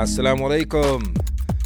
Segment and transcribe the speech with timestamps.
[0.00, 1.14] Assalamu alaikum.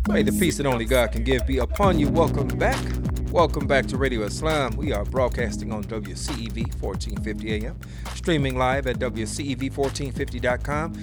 [0.09, 2.09] May the peace that only God can give be upon you.
[2.09, 2.85] Welcome back.
[3.31, 4.75] Welcome back to Radio Islam.
[4.77, 7.79] We are broadcasting on WCEV 1450 AM,
[8.17, 10.95] streaming live at WCEV1450.com.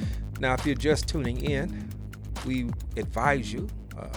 [0.42, 1.90] Now, if you're just tuning in,
[2.46, 4.10] we advise you, uh,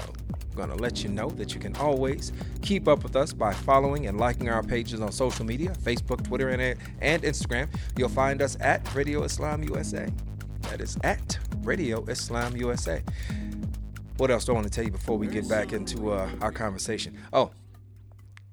[0.56, 4.08] going to let you know that you can always keep up with us by following
[4.08, 7.68] and liking our pages on social media Facebook, Twitter, and, and Instagram.
[7.96, 10.08] You'll find us at Radio Islam USA.
[10.62, 13.02] That is at Radio Islam USA.
[14.18, 16.52] What else do I want to tell you before we get back into uh, our
[16.52, 17.18] conversation?
[17.32, 17.50] Oh,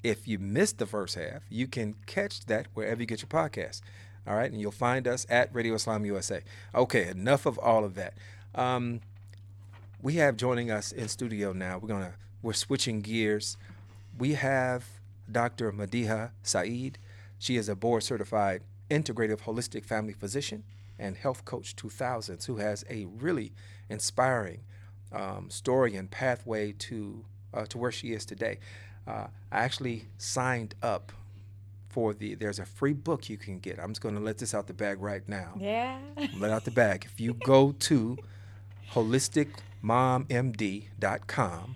[0.02, 3.82] if you missed the first half, you can catch that wherever you get your podcast.
[4.26, 6.42] All right, and you'll find us at Radio Islam USA.
[6.74, 8.14] Okay, enough of all of that.
[8.56, 9.02] Um,
[10.02, 11.78] we have joining us in studio now.
[11.78, 13.58] We're gonna we're switching gears.
[14.18, 14.86] We have
[15.32, 15.72] Dr.
[15.72, 16.98] Madiha Saeed.
[17.38, 20.64] She is a board certified integrative holistic family physician
[21.02, 23.52] and health coach 2000s who has a really
[23.90, 24.62] inspiring
[25.12, 28.60] um, story and pathway to uh, to where she is today.
[29.06, 31.12] Uh, I actually signed up
[31.90, 32.36] for the.
[32.36, 33.78] There's a free book you can get.
[33.80, 35.56] I'm just going to let this out the bag right now.
[35.60, 36.00] Yeah.
[36.38, 37.04] Let out the bag.
[37.06, 38.18] If you go to
[38.94, 41.76] holisticmommd.com,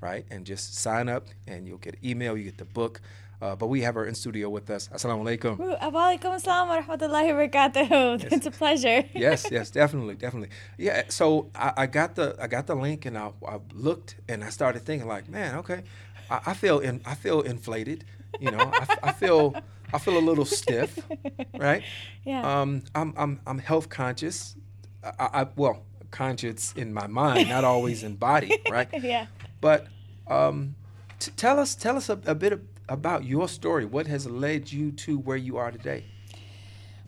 [0.00, 2.36] right, and just sign up, and you'll get an email.
[2.36, 3.00] You get the book.
[3.40, 4.88] Uh, but we have her in studio with us.
[4.88, 5.58] Assalamu alaikum.
[5.58, 8.22] Walaikum assalam wa rahmatullahi wa barakatuh.
[8.22, 8.32] Yes.
[8.32, 9.04] It's a pleasure.
[9.14, 10.48] yes, yes, definitely, definitely.
[10.78, 11.02] Yeah.
[11.08, 14.48] So I, I got the I got the link and I, I looked and I
[14.48, 15.82] started thinking like, man, okay,
[16.30, 18.04] I, I feel in, I feel inflated.
[18.40, 19.54] You know, I, I feel
[19.92, 20.98] I feel a little stiff,
[21.58, 21.82] right?
[22.24, 22.60] Yeah.
[22.60, 24.56] Um, I'm I'm I'm health conscious.
[25.04, 28.88] I, I well conscious in my mind, not always in body, right?
[29.02, 29.26] yeah.
[29.60, 29.86] But
[30.26, 30.74] um,
[31.18, 33.84] t- tell us tell us a, a bit of, about your story.
[33.84, 36.04] What has led you to where you are today?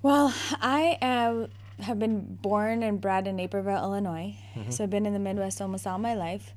[0.02, 4.36] Well, I uh, have been born and bred in Naperville, Illinois.
[4.54, 4.70] Mm-hmm.
[4.70, 6.54] So I've been in the Midwest almost all my life.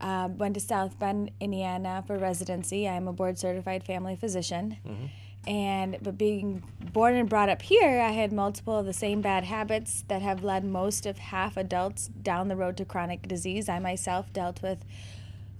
[0.00, 2.88] Uh, went to South Bend, Indiana for residency.
[2.88, 4.78] I'm a board certified family physician.
[4.86, 5.06] Mm-hmm.
[5.44, 6.62] And but being
[6.92, 10.44] born and brought up here, I had multiple of the same bad habits that have
[10.44, 13.68] led most of half adults down the road to chronic disease.
[13.68, 14.78] I myself dealt with,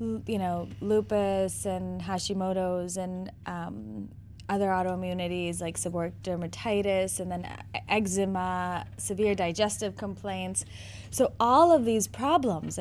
[0.01, 4.09] you know, lupus and Hashimoto's and um,
[4.49, 7.49] other autoimmunities like seborrheic dermatitis and then
[7.89, 10.65] eczema, severe digestive complaints.
[11.11, 12.79] So all of these problems,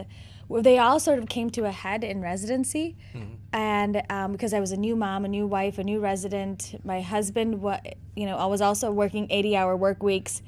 [0.50, 2.96] they all sort of came to a head in residency.
[3.54, 7.02] And um, because I was a new mom, a new wife, a new resident, my
[7.02, 7.80] husband, wa-
[8.16, 10.42] you know, I was also working 80-hour work weeks.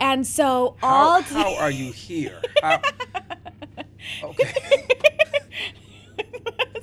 [0.00, 2.40] And so all How, how are you here?
[2.62, 2.80] How,
[4.24, 4.86] okay.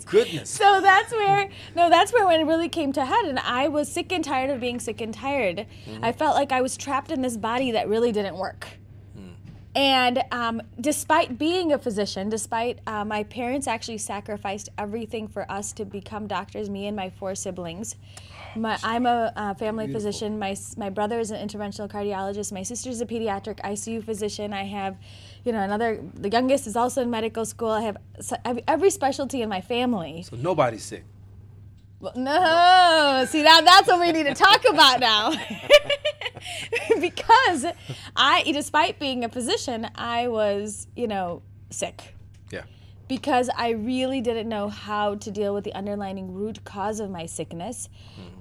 [0.10, 0.50] Goodness.
[0.50, 3.92] so that's where no that's where when it really came to head and i was
[3.92, 5.66] sick and tired of being sick and tired.
[6.02, 8.68] I felt like i was trapped in this body that really didn't work.
[9.76, 15.72] And um, despite being a physician despite uh, my parents actually sacrificed everything for us
[15.74, 17.96] to become doctors me and my four siblings.
[18.56, 20.10] My, i'm a uh, family Beautiful.
[20.10, 20.40] physician.
[20.40, 22.52] My, my brother is an interventional cardiologist.
[22.52, 24.52] My sister's a pediatric icu physician.
[24.52, 24.98] I have
[25.48, 25.90] you know another
[26.26, 29.50] the youngest is also in medical school i have, s- I have every specialty in
[29.50, 31.04] my family So nobody's sick.
[32.02, 35.24] well, No, see now that's what we need to talk about now.
[37.00, 37.66] because
[38.16, 42.14] I, despite being a physician, I was, you know, sick
[42.52, 42.64] Yeah.
[43.08, 47.26] because I really didn't know how to deal with the underlying root cause of my
[47.26, 47.90] sickness.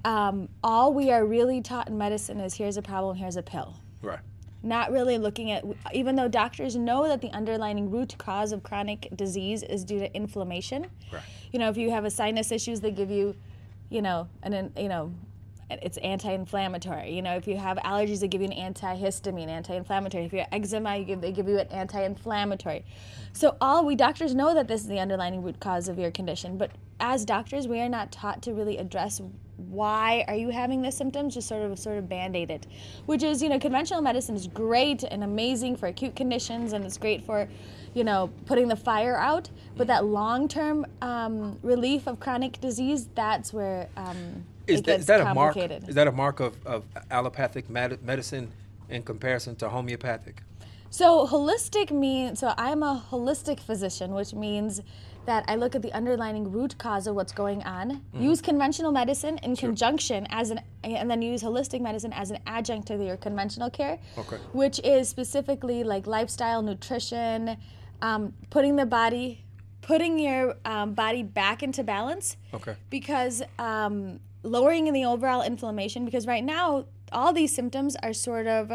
[0.04, 3.74] Um, all we are really taught in medicine is here's a problem, here's a pill.
[4.02, 4.20] Right.
[4.66, 9.08] Not really looking at, even though doctors know that the underlying root cause of chronic
[9.14, 10.88] disease is due to inflammation.
[11.12, 11.22] Right.
[11.52, 13.36] You know, if you have a sinus issues, they give you,
[13.90, 15.12] you know, an, you know,
[15.70, 17.12] it's anti-inflammatory.
[17.12, 20.24] You know, if you have allergies, they give you an antihistamine, anti-inflammatory.
[20.24, 22.84] If you have eczema, you give, they give you an anti-inflammatory.
[23.32, 26.58] So all we doctors know that this is the underlying root cause of your condition,
[26.58, 29.20] but as doctors, we are not taught to really address
[29.56, 32.66] why are you having the symptoms just sort of sort of band-aid it
[33.06, 36.98] which is you know conventional medicine is great and amazing for acute conditions and it's
[36.98, 37.48] great for
[37.94, 43.52] you know putting the fire out but that long-term um, relief of chronic disease that's
[43.52, 45.54] where um, Is it that, gets is that a mark?
[45.54, 48.52] complicated Is that a mark of, of allopathic med- medicine
[48.90, 50.42] in comparison to homeopathic?
[50.90, 54.82] So holistic means so I'm a holistic physician, which means
[55.26, 58.22] that I look at the underlying root cause of what's going on, Mm-hmm.
[58.22, 62.86] use conventional medicine in conjunction as an and then use holistic medicine as an adjunct
[62.88, 64.36] to your conventional care, Okay.
[64.52, 67.56] which is specifically like lifestyle, nutrition,
[68.02, 69.44] um, putting the body,
[69.82, 72.74] putting your um, body back into balance Okay.
[72.90, 78.72] because um, lowering the overall inflammation because right now all these symptoms are sort of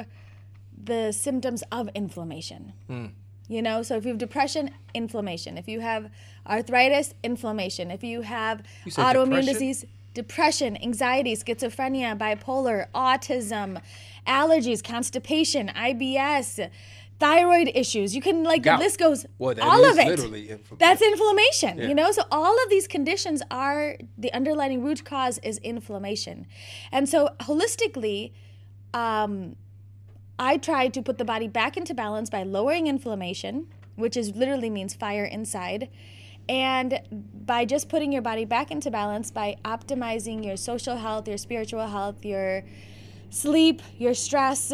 [0.84, 2.74] the symptoms of inflammation
[3.48, 5.58] You know, so if you have depression, inflammation.
[5.58, 6.10] If you have
[6.48, 7.92] arthritis, inflammation.
[7.92, 9.54] If you have You autoimmune depression?
[9.54, 13.82] disease, depression, anxiety, schizophrenia, bipolar, autism,
[14.28, 16.70] allergies, constipation, IBS,
[17.20, 18.16] thyroid issues.
[18.16, 18.80] You can like Gout.
[18.80, 20.08] the list goes Well, all of it.
[20.08, 20.60] inflammation.
[20.80, 21.88] That's inflammation, Yeah.
[21.88, 22.12] you know?
[22.12, 26.48] So all of these conditions are the underlying root cause is inflammation.
[26.92, 28.32] And so holistically,
[28.94, 29.56] um,
[30.40, 34.72] I try to put the body back into balance by lowering inflammation, which is literally
[34.72, 35.90] means fire inside,
[36.50, 37.00] and
[37.46, 41.88] by just putting your body back into balance by optimizing your social health, your spiritual
[41.88, 42.64] health, your
[43.30, 44.74] sleep, your stress,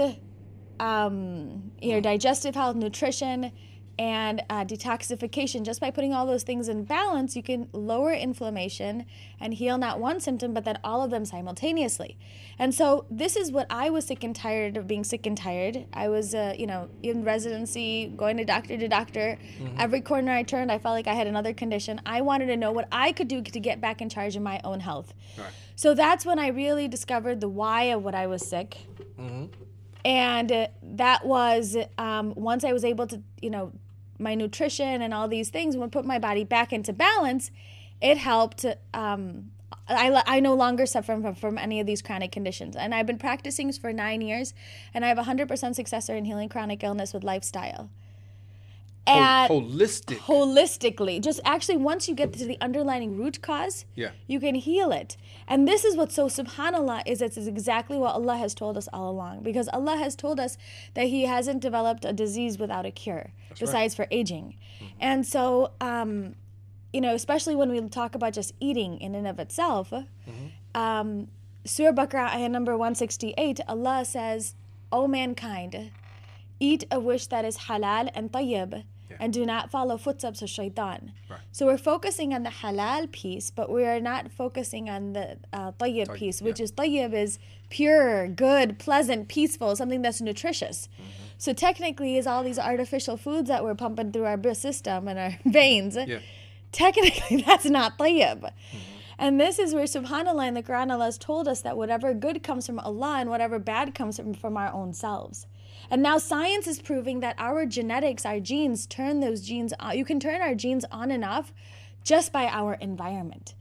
[0.80, 3.52] um, your digestive health, nutrition,
[4.00, 5.64] and uh, detoxification.
[5.64, 9.06] Just by putting all those things in balance, you can lower inflammation
[9.40, 12.18] and heal not one symptom, but then all of them simultaneously.
[12.60, 15.86] And so, this is what I was sick and tired of being sick and tired.
[15.94, 19.38] I was, uh, you know, in residency, going to doctor to doctor.
[19.78, 22.02] Every corner I turned, I felt like I had another condition.
[22.06, 24.60] I wanted to know what I could do to get back in charge of my
[24.64, 25.14] own health.
[25.38, 25.48] Right.
[25.76, 28.78] So that's when I really discovered the why of what I was sick.
[30.04, 33.74] And uh, that was um, once I was able to, you know,
[34.20, 37.52] my nutrition and all these things, when put my body back into balance,
[38.02, 38.66] it helped.
[38.94, 39.52] Um,
[39.90, 42.76] I, I no longer suffer from, from any of these chronic conditions.
[42.76, 44.54] And I've been practicing for nine years,
[44.94, 47.90] and I have 100% success rate in healing chronic illness with lifestyle.
[49.08, 50.18] And holistic.
[50.18, 51.22] holistically.
[51.22, 54.12] Just actually once you get to the underlying root cause Yeah.
[54.28, 55.18] you can heal it.
[55.48, 59.10] And this is what's so subhanallah is it's exactly what allah has told us all
[59.10, 59.44] along.
[59.44, 60.58] Because allah has told us
[60.94, 64.56] that he hasn't developed a disease without a cure besides for aging.
[65.00, 66.36] And so um,
[66.94, 69.94] you know especially when we talk about just eating in and of itself
[70.76, 71.28] um,
[71.66, 74.56] surah baqarah ayah number 168 allah says
[74.92, 75.92] o mankind
[76.60, 78.84] eat a wish that is halal and tayyib
[79.20, 81.12] and do not follow footsteps of shaitan.
[81.30, 81.40] Right.
[81.52, 85.72] So we're focusing on the halal piece, but we are not focusing on the uh,
[85.74, 86.66] tayyib piece, which yeah.
[86.66, 87.40] is tayyib is
[87.70, 90.90] pure, good, pleasant, peaceful, something that's nutritious.
[90.94, 91.12] Mm-hmm.
[91.38, 95.38] So technically, is all these artificial foods that we're pumping through our system and our
[95.46, 95.96] veins.
[95.96, 96.20] Yeah.
[96.72, 98.52] Technically, that's not tayyib.
[99.20, 102.44] And this is where subhanAllah in the Quran Allah has told us that whatever good
[102.44, 105.48] comes from Allah and whatever bad comes from, from our own selves.
[105.90, 109.98] And now science is proving that our genetics, our genes, turn those genes on.
[109.98, 111.54] You can turn our genes on and off
[112.04, 113.54] just by our environment.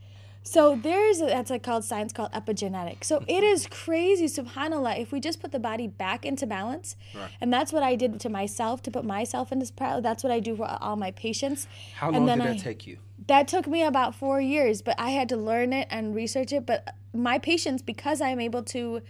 [0.43, 3.05] So there's a, that's like called science called epigenetics.
[3.05, 6.95] So it is crazy, subhanallah, if we just put the body back into balance.
[7.17, 7.31] Right.
[7.41, 10.05] And that's what I did to myself to put myself into balance.
[10.05, 11.67] That's what I do for all my patients.
[11.97, 12.99] How And long then did that I- take you?
[13.27, 16.65] that took me about four years, but I had to learn it and research it.
[16.65, 19.03] But my patients, because I'm able to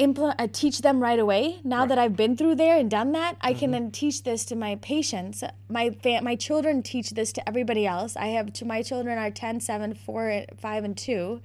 [0.00, 1.60] implement, uh, teach them right away.
[1.62, 4.56] Now that I've been through there and done that, I can then teach this to
[4.56, 5.44] my patients.
[5.68, 8.16] My fa- my children teach this to everybody else.
[8.16, 11.40] I have to my children are 10, 7, 4, 5, and 2.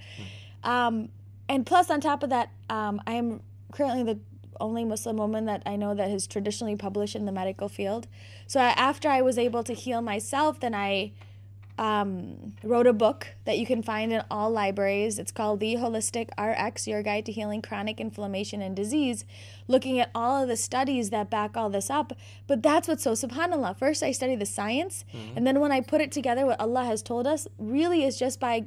[0.63, 1.10] Um,
[1.50, 3.41] and plus, on top of that, um, I am
[3.74, 4.20] currently the
[4.62, 8.08] only Muslim woman that I know that has traditionally published in the medical field.
[8.48, 11.12] So after I was able to heal myself, then I
[11.77, 15.20] um, wrote a book that you can find in all libraries.
[15.20, 19.25] It's called The Holistic RX Your Guide to Healing Chronic Inflammation and Disease,
[19.67, 22.13] looking at all of the studies that back all this up.
[22.48, 23.77] But that's what's so subhanAllah.
[23.77, 25.05] First, I study the science,
[25.36, 28.39] and then when I put it together, what Allah has told us really is just
[28.39, 28.65] by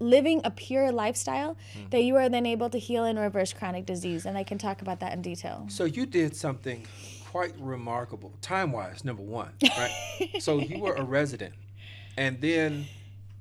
[0.00, 1.56] living a pure lifestyle
[1.90, 4.26] that you are then able to heal and reverse chronic disease.
[4.26, 5.66] And I can talk about that in detail.
[5.68, 6.86] So you did something
[7.30, 9.92] quite remarkable, time wise, number one, right?
[10.38, 11.52] so you were a resident,
[12.16, 12.86] and then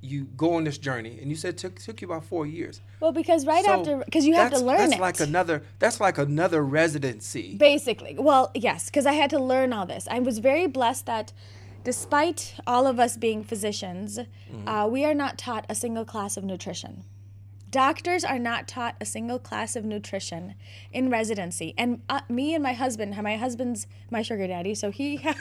[0.01, 2.81] you go on this journey, and you said it took took you about four years.
[2.99, 4.99] Well, because right So after, because you have to learn That's it.
[4.99, 5.63] like another.
[5.79, 7.55] That's like another residency.
[7.55, 8.15] Basically.
[8.17, 10.07] Well, yes, because I had to learn all this.
[10.11, 11.31] I was very blessed that
[11.83, 14.19] despite all of us being physicians,
[14.67, 17.03] uh, we are not taught a single class of nutrition.
[17.73, 20.53] Doctors are not taught a single class of nutrition
[20.91, 21.73] in residency.
[21.75, 25.33] And uh, me and my husband, my husband's my sugar daddy, so he, he,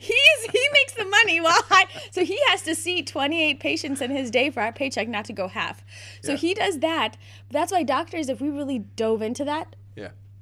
[0.00, 4.10] he's he makes the money while I so he has to see 28 patients in
[4.10, 5.82] his day for our paycheck not to go half.
[6.22, 6.38] So Yeah.
[6.38, 7.16] he does that.
[7.50, 9.76] That's why doctors, if we really dove into that.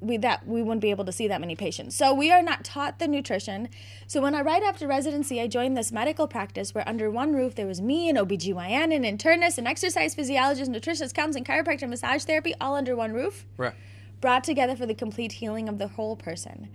[0.00, 1.96] We that we wouldn't be able to see that many patients.
[1.96, 3.68] So we are not taught the nutrition.
[4.06, 7.54] So when I right after residency, I joined this medical practice where under one roof
[7.54, 12.54] there was me, an OBGYN, and internist, and exercise physiologist, nutritionist, counseling, chiropractor, massage therapy,
[12.60, 13.74] all under one roof, Right.
[14.20, 16.68] brought together for the complete healing of the whole person.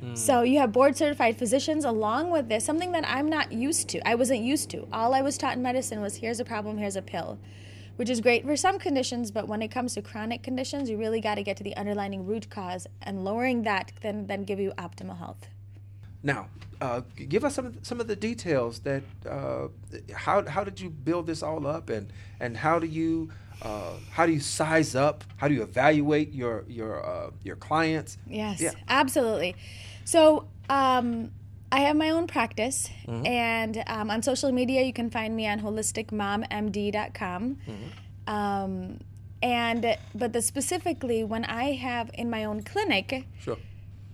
[0.00, 0.14] Hmm.
[0.14, 4.08] So you have board certified physicians along with this, something that I'm not used to.
[4.08, 4.86] I wasn't used to.
[4.92, 7.38] All I was taught in medicine was here's a problem, here's a pill.
[7.98, 11.20] Which is great for some conditions, but when it comes to chronic conditions, you really
[11.20, 14.70] got to get to the underlying root cause, and lowering that then then give you
[14.78, 15.48] optimal health.
[16.22, 16.46] Now,
[16.80, 19.66] uh, give us some of the, some of the details that uh,
[20.14, 23.30] how how did you build this all up, and and how do you
[23.62, 25.24] uh, how do you size up?
[25.36, 28.16] How do you evaluate your your uh, your clients?
[28.28, 28.74] Yes, Yeah.
[28.88, 29.56] absolutely.
[30.04, 31.32] So um,
[31.70, 35.60] I have my own practice, and um, on social media you can find me on
[35.60, 37.58] holisticmommd.com.
[38.26, 38.98] Um,
[39.42, 43.56] and but the specifically when I have in my own clinic, Sure.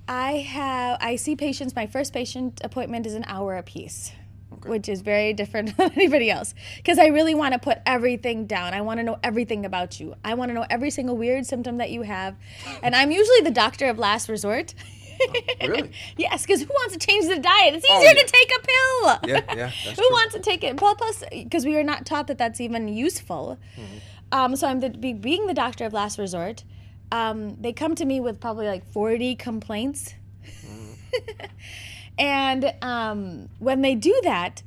[0.07, 1.75] I have I see patients.
[1.75, 4.13] My first patient appointment is an hour apiece,
[4.53, 4.69] Okay.
[4.69, 6.55] which is very different than anybody else.
[6.77, 8.75] Because I really want to put everything down.
[8.75, 10.15] I want to know everything about you.
[10.25, 12.37] I want to know every single weird symptom that you have,
[12.83, 14.75] and I'm usually the doctor of last resort.
[15.61, 15.91] really?
[16.17, 17.75] yes, because who wants to change the diet?
[17.75, 18.23] It's Oh, easier yeah.
[18.23, 19.19] to take a pill.
[19.29, 20.11] Yeah, yeah, that's who true.
[20.11, 20.77] wants to take it?
[20.77, 23.59] Plus, plus, because we are not taught that that's even useful.
[23.77, 23.99] Mm-hmm.
[24.33, 26.65] Um, so I'm the, being the doctor of last resort.
[27.13, 30.15] Um, they come to me with probably like 40 complaints.
[30.67, 31.31] Mm-hmm.
[32.19, 34.63] and um, when they do that,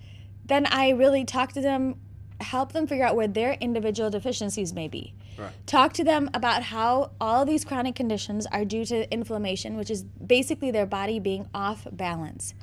[0.45, 1.95] then I really talk to them,
[2.39, 5.13] help them figure out where their individual deficiencies may be.
[5.37, 5.51] Right.
[5.67, 10.03] Talk to them about how all these chronic conditions are due to inflammation, which is
[10.03, 12.53] basically their body being off balance.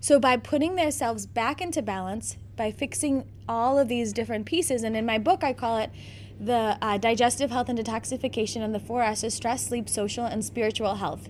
[0.00, 4.96] So, by putting themselves back into balance, by fixing all of these different pieces, and
[4.96, 5.90] in my book, I call it
[6.38, 10.94] the uh, digestive health and detoxification and the four S's stress, sleep, social, and spiritual
[10.96, 11.28] health.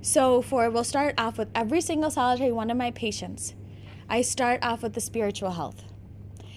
[0.00, 3.54] So, for we'll start off with every single solitary one of my patients.
[4.08, 5.82] I start off with the spiritual health.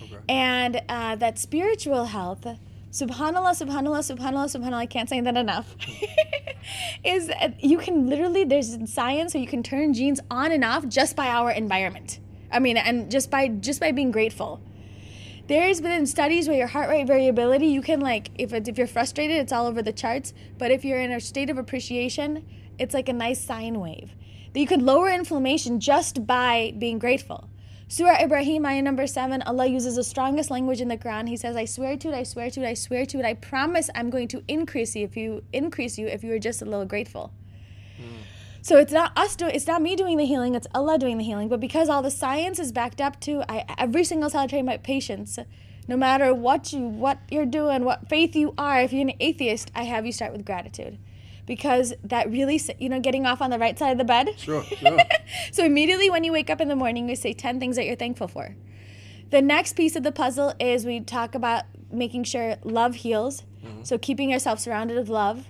[0.03, 0.17] Okay.
[0.29, 2.45] And uh, that spiritual health,
[2.91, 5.75] subhanallah, subhanallah, subhanallah, subhanallah, I can't say that enough,
[7.03, 10.88] is uh, you can literally, there's science, so you can turn genes on and off
[10.88, 12.19] just by our environment.
[12.51, 14.62] I mean, and just by just by being grateful.
[15.48, 19.38] There's been studies where your heart rate variability, you can like, if, if you're frustrated,
[19.38, 20.33] it's all over the charts.
[20.57, 22.45] But if you're in a state of appreciation,
[22.77, 24.12] it's like a nice sine wave.
[24.53, 27.50] That you could lower inflammation just by being grateful.
[27.91, 31.27] Surah Ibrahim, ayah number seven, Allah uses the strongest language in the Quran.
[31.27, 33.33] He says, I swear to it, I swear to it, I swear to it, I
[33.33, 36.65] promise I'm going to increase you if you increase you if you are just a
[36.65, 37.33] little grateful.
[37.98, 38.21] Hmm.
[38.62, 41.25] So it's not us doing, it's not me doing the healing, it's Allah doing the
[41.25, 41.50] healing.
[41.50, 45.38] But because all the science is backed up to, I every single solitary my patients,
[45.89, 49.69] no matter what you what you're doing, what faith you are, if you're an atheist,
[49.75, 50.98] I have you start with gratitude,
[51.45, 54.29] because that really, you know, getting off on the right side of the bed.
[54.38, 54.98] Sure, sure.
[55.51, 57.95] so immediately when you wake up in the morning, you say ten things that you're
[57.95, 58.55] thankful for.
[59.31, 63.43] The next piece of the puzzle is we talk about making sure love heals.
[63.83, 65.48] So keeping yourself surrounded with love,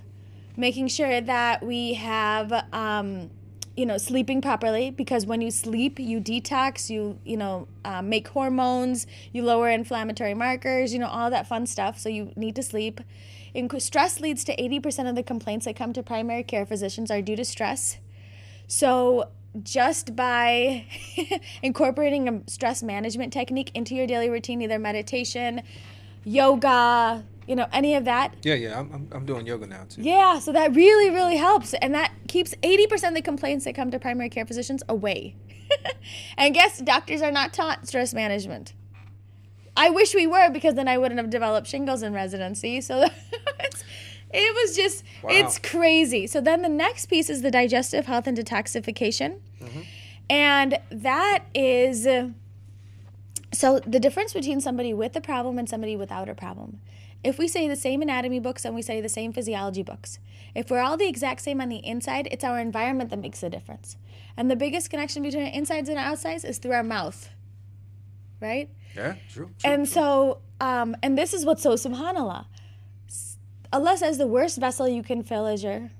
[0.56, 3.30] making sure that we have, um,
[3.76, 8.28] you know, sleeping properly because when you sleep, you detox, you you know, um, make
[8.28, 11.98] hormones, you lower inflammatory markers, you know, all that fun stuff.
[11.98, 13.00] So you need to sleep.
[13.78, 17.36] Stress leads to 80% of the complaints that come to primary care physicians are due
[17.36, 17.98] to stress.
[18.66, 19.28] So,
[19.62, 20.86] just by
[21.62, 25.62] incorporating a stress management technique into your daily routine, either meditation,
[26.24, 28.78] yoga, you know, any of that, Yeah, yeah.
[28.78, 30.02] I'm, I'm, I'm doing yoga now too.
[30.02, 31.74] yeah, so that really, really helps.
[31.74, 35.36] And that keeps 80% of the complaints that come to primary care physicians away.
[36.38, 38.72] and guess doctors are not taught stress management.
[39.76, 42.80] I wish we were because then I wouldn't have developed shingles in residency.
[42.80, 43.02] So
[44.32, 45.30] it was just, Wow.
[45.32, 46.26] it's crazy.
[46.26, 49.38] So then the next piece is the digestive health and detoxification.
[49.60, 49.80] Mm-hmm.
[50.30, 52.04] And that is.
[53.52, 56.80] so the difference between somebody with a problem and somebody without a problem.
[57.24, 60.18] If we say the same anatomy books and we say the same physiology books,
[60.54, 63.48] if we're all the exact same on the inside, it's our environment that makes the
[63.48, 63.96] difference.
[64.36, 67.30] And the biggest connection between our insides and our outsides is through our mouth.
[68.40, 68.68] Right?
[68.96, 69.46] Yeah, true.
[69.46, 69.92] true, And true.
[69.92, 72.46] so, um, and this is what's so subhanAllah.
[73.72, 75.90] Allah says the worst vessel you can fill is your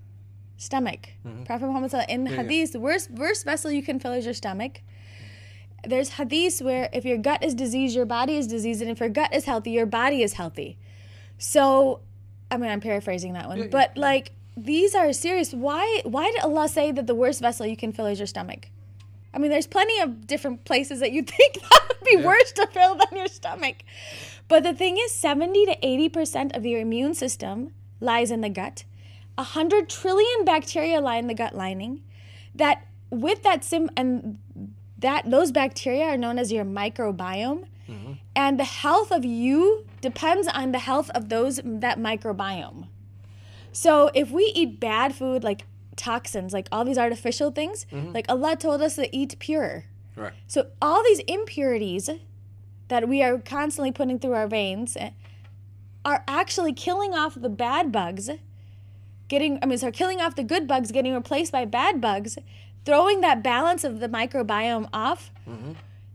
[0.59, 1.09] stomach.
[1.47, 2.43] Prophet Muhammad said in yeah.
[2.43, 4.81] hadith, the worst worst vessel you can fill is your stomach.
[5.85, 9.09] There's hadith where if your gut is diseased, your body is diseased, and if your
[9.09, 10.79] gut is healthy, your body is healthy.
[11.39, 12.01] So,
[12.51, 15.53] I mean, I'm paraphrasing that one, Yeah, yeah, but like these are serious.
[15.53, 16.03] Why?
[16.05, 18.69] Why did Allah say that the worst vessel you can fill is your stomach?
[19.35, 22.27] I mean, there's plenty of different places that you think that would be Yeah.
[22.27, 23.77] worse to fill than your stomach.
[24.49, 28.85] But the thing is, 70 to 80% of your immune system lies in the gut.
[29.37, 32.03] 100 trillion bacteria lie in the gut lining.
[32.55, 34.39] That with that sim and
[34.99, 37.65] that those bacteria are known as your microbiome.
[37.89, 38.13] Mm-hmm.
[38.37, 42.89] And the health of you depends on the health of those that microbiome.
[43.73, 45.65] So if we eat bad food like
[45.97, 49.85] toxins, like all these artificial things, like Allah told us to eat pure.
[50.17, 50.33] right.
[50.47, 52.09] So all these impurities
[52.89, 55.11] that we are constantly putting through our veins, eh,
[56.05, 58.29] are actually killing off the bad bugs,
[59.29, 62.39] getting, I mean, so killing off the good bugs, getting replaced by bad bugs,
[62.85, 65.31] throwing that balance of the microbiome off.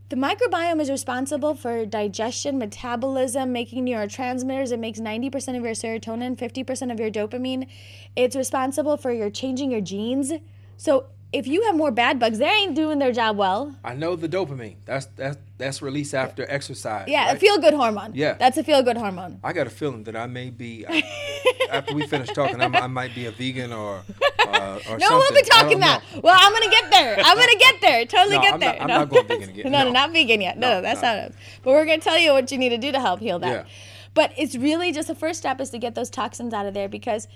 [0.09, 4.71] The microbiome is responsible for digestion, metabolism, making neurotransmitters.
[4.71, 7.67] It makes 90% of your serotonin, 50% of your dopamine.
[8.15, 10.31] It's responsible for your changing your genes.
[10.77, 13.75] So if you have more bad bugs, they ain't doing their job well.
[13.83, 14.75] I know the dopamine.
[14.85, 17.07] That's that's that's released after exercise.
[17.09, 18.11] Yeah, a feel good hormone.
[18.13, 18.33] Yeah.
[18.33, 19.39] That's a feel good hormone.
[19.43, 20.85] I got a feeling that I may be
[21.71, 22.61] after we finish talking.
[22.61, 24.03] I'm, I might be a vegan or
[24.47, 25.07] uh, or No, something.
[25.09, 25.87] we'll be talking know.
[25.87, 26.03] that.
[26.23, 27.17] Well, I'm gonna get there.
[27.23, 28.05] I'm gonna get there.
[28.05, 28.73] Totally No, get I'm there.
[28.73, 28.97] not- I'm no.
[28.99, 29.63] not going vegan again.
[29.71, 29.91] no, no, No.
[29.91, 30.57] not vegan yet.
[30.57, 31.07] No, No, that's no.
[31.09, 31.33] not it.
[31.63, 33.49] But we're gonna tell you what you need to do to help heal that.
[33.65, 33.71] Yeah.
[34.13, 36.87] But it's really just the first step is to get those toxins out of there
[36.89, 37.27] because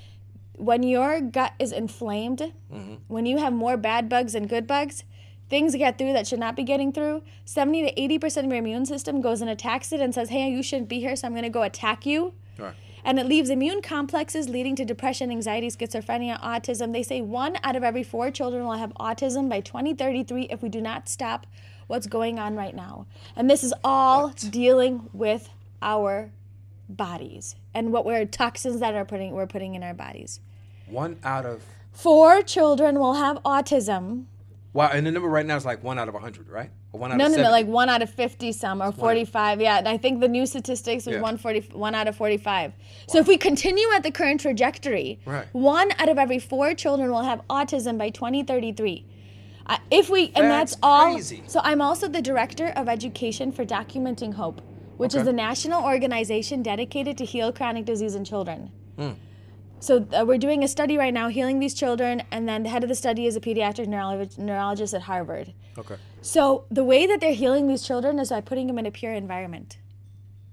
[0.61, 2.93] when your gut is inflamed, Mm-hmm.
[3.07, 5.03] when you have more bad bugs and good bugs,
[5.49, 7.21] things get through that should not be getting through.
[7.45, 10.63] 70 to 80% of your immune system goes and attacks it and says, hey, you
[10.63, 12.33] shouldn't be here, so I'm going to go attack you.
[12.57, 12.73] Right.
[13.03, 16.93] And it leaves immune complexes leading to depression, anxiety, schizophrenia, autism.
[16.93, 20.69] They say one out of every four children will have autism by 2033 if we
[20.69, 21.47] do not stop
[21.87, 23.07] what's going on right now.
[23.35, 25.49] And this is all dealing with
[25.81, 26.31] our
[26.87, 30.39] bodies and what we're toxins that are putting we're putting in our bodies.
[30.91, 34.25] One out of Four children will have autism.
[34.73, 36.69] wow, and the number right now is like one out of hundred, right?
[36.93, 37.43] Or one out No, of no, 70.
[37.47, 39.61] no, like one out of 50 some or 45.
[39.61, 41.21] Yeah, and I think the new statistics was Yeah.
[41.21, 42.73] 140, one out of 45.
[43.07, 45.45] So if we continue at the current trajectory, Right.
[45.53, 49.05] one out of every four children will have autism by 2033.
[49.67, 51.13] Uh, if we, and that's, That's all.
[51.13, 51.43] crazy.
[51.47, 54.61] So I'm also the director of education for Documenting Hope,
[54.97, 58.71] which is a national organization dedicated to heal chronic disease in children.
[58.97, 59.11] Hmm.
[59.81, 62.83] So uh, we're doing a study right now, healing these children, and then the head
[62.83, 65.53] of the study is a pediatric neurolog- neurologist at Harvard.
[65.75, 65.95] Okay.
[66.21, 69.11] So the way that they're healing these children is by putting them in a pure
[69.11, 69.79] environment.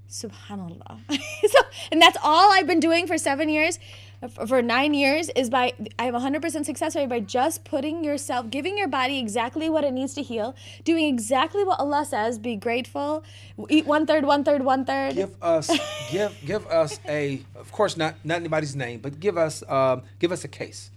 [0.08, 1.00] Subhanallah.
[1.46, 1.58] so,
[1.92, 3.78] and that's all I've been doing for seven years,
[4.46, 8.50] for nine years, is by I have hundred percent success rate by just putting yourself,
[8.50, 12.38] giving your body exactly what it needs to heal, doing exactly what Allah says.
[12.38, 13.22] Be grateful.
[13.68, 15.14] Eat one third, one third, one third.
[15.14, 15.70] Give us
[16.10, 20.32] give give us a of course not not anybody's name, but give us um, give
[20.32, 20.90] us a case,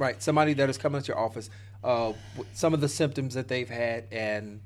[0.00, 0.20] right?
[0.22, 1.50] Somebody that is coming to your office,
[1.84, 2.12] uh,
[2.52, 4.60] some of the symptoms that they've had and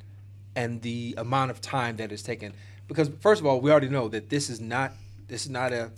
[0.57, 2.53] and the amount of time that it's taken.
[2.88, 4.92] Because first of all, we already know that this is not
[5.29, 5.90] this is not a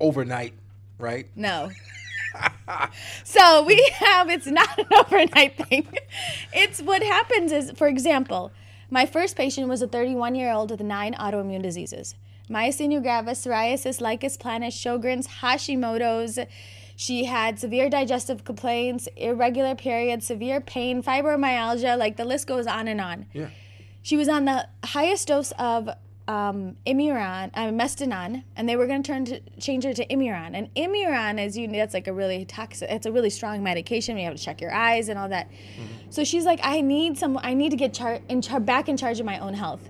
[0.00, 0.52] overnight,
[0.98, 1.28] right?
[1.34, 1.70] No.
[3.24, 5.86] so we have it's not an overnight thing.
[6.52, 8.52] It's what happens is, for example,
[8.90, 12.14] my first patient was a 31 year old with nine autoimmune diseases
[12.48, 16.38] myasthenia gravis, psoriasis, lichen planus, Sjogren's, Hashimoto's.
[16.94, 22.88] She had severe digestive complaints, irregular periods, severe pain, fibromyalgia, like the list goes on
[22.88, 23.26] and on.
[23.32, 23.48] Yeah.
[24.02, 25.90] She was on the highest dose of
[26.28, 30.50] um, Imuran, uh, Mestinon, and they were going to turn to change her to Imuran.
[30.54, 32.90] And Imuran is you know, that's like a really toxic.
[32.90, 34.16] It's a really strong medication.
[34.18, 35.48] You have to check your eyes and all that.
[36.10, 37.38] So she's like, I need some.
[37.42, 39.88] I need to get char- in char- back in charge of my own health.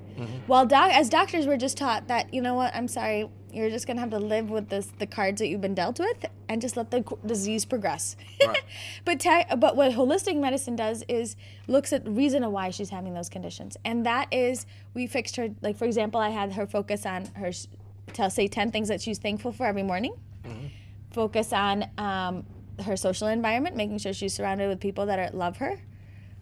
[0.49, 2.75] Well, doc- as doctors, we're just taught that you know what?
[2.75, 3.29] I'm sorry.
[3.57, 6.27] You're just gonna have to live with this, the cards that you've been dealt with,
[6.47, 8.14] and just let the disease progress.
[8.47, 8.62] Right.
[9.07, 9.25] but
[9.59, 13.31] but what holistic medicine does is looks at the reason of why she's having those
[13.31, 15.49] conditions, and that is we fixed her.
[15.62, 17.51] Like for example, I had her focus on her,
[18.12, 20.12] tell say ten things that she's thankful for every morning.
[21.12, 22.45] Focus on um,
[22.85, 25.81] her social environment, making sure she's surrounded with people that are, love her,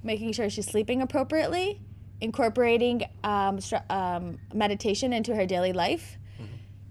[0.03, 1.81] making sure she's sleeping appropriately,
[2.21, 6.19] incorporating um, str- um, meditation into her daily life,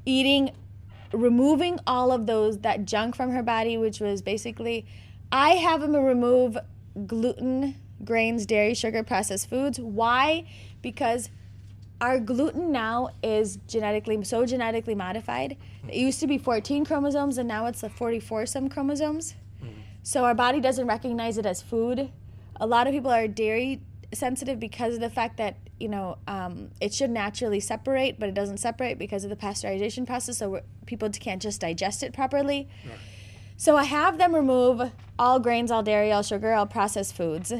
[0.05, 0.51] eating,
[1.11, 4.85] removing all of those that junk from her body, which was basically,
[5.31, 6.57] I have them remove
[7.07, 9.79] gluten, grains, dairy, sugar, processed foods.
[9.79, 10.45] Why?
[10.81, 11.29] Because
[12.01, 15.57] our gluten now is genetically so genetically modified.
[15.87, 19.35] It used to be 14 chromosomes and now it's the 44 some chromosomes.
[19.63, 19.79] Mm-hmm.
[20.03, 22.11] So our body doesn't recognize it as food.
[22.59, 23.81] A lot of people are dairy
[24.15, 28.35] sensitive because of the fact that you know um, it should naturally separate, but it
[28.35, 30.37] doesn't separate because of the pasteurization process.
[30.37, 32.67] So people can't just digest it properly.
[33.57, 37.53] So I have them remove all grains, all dairy, all sugar, all processed foods.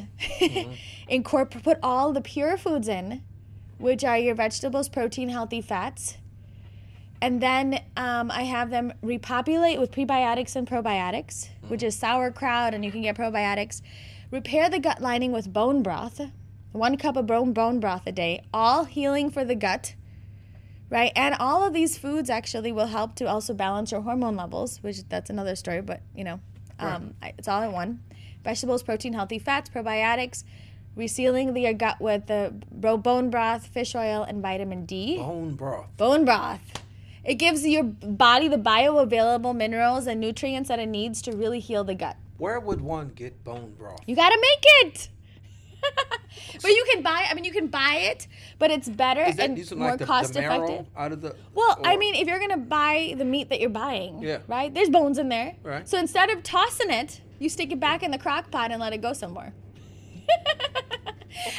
[1.07, 3.23] Incorporate put all the pure foods in,
[3.77, 6.17] which are your vegetables, protein, healthy fats.
[7.21, 12.83] And then um, I have them repopulate with prebiotics and probiotics, which is sauerkraut, and
[12.83, 13.81] you can get probiotics.
[14.29, 16.19] Repair the gut lining with bone broth,
[16.73, 19.95] one cup of bone, bone broth a day, all healing for the gut,
[20.89, 21.11] right?
[21.15, 25.07] And all of these foods actually will help to also balance your hormone levels, which
[25.07, 26.39] that's another story, but you know,
[26.79, 28.03] um, I it's all in one.
[28.43, 30.43] Vegetables, protein, healthy fats, probiotics,
[30.97, 35.95] resealing your gut with the bro- bone broth, fish oil, and vitamin D Bone broth.
[35.95, 36.59] bone broth.
[37.23, 41.85] It gives your body the bioavailable minerals and nutrients that it needs to really heal
[41.85, 42.17] the gut.
[42.37, 44.01] Where would one get bone broth?
[44.05, 45.09] You got to make it.
[46.61, 47.25] But you can buy.
[47.29, 48.27] I mean, you can buy it,
[48.59, 50.85] but it's better that and more like the, cost the effective.
[50.95, 51.35] out of the?
[51.53, 54.39] Well, I mean, if you're gonna buy the meat that you're buying, Yeah.
[54.47, 54.73] right?
[54.73, 55.55] There's bones in there.
[55.63, 55.87] Right.
[55.87, 58.93] So instead of tossing it, you stick it back in the crock pot and let
[58.93, 59.53] it go somewhere.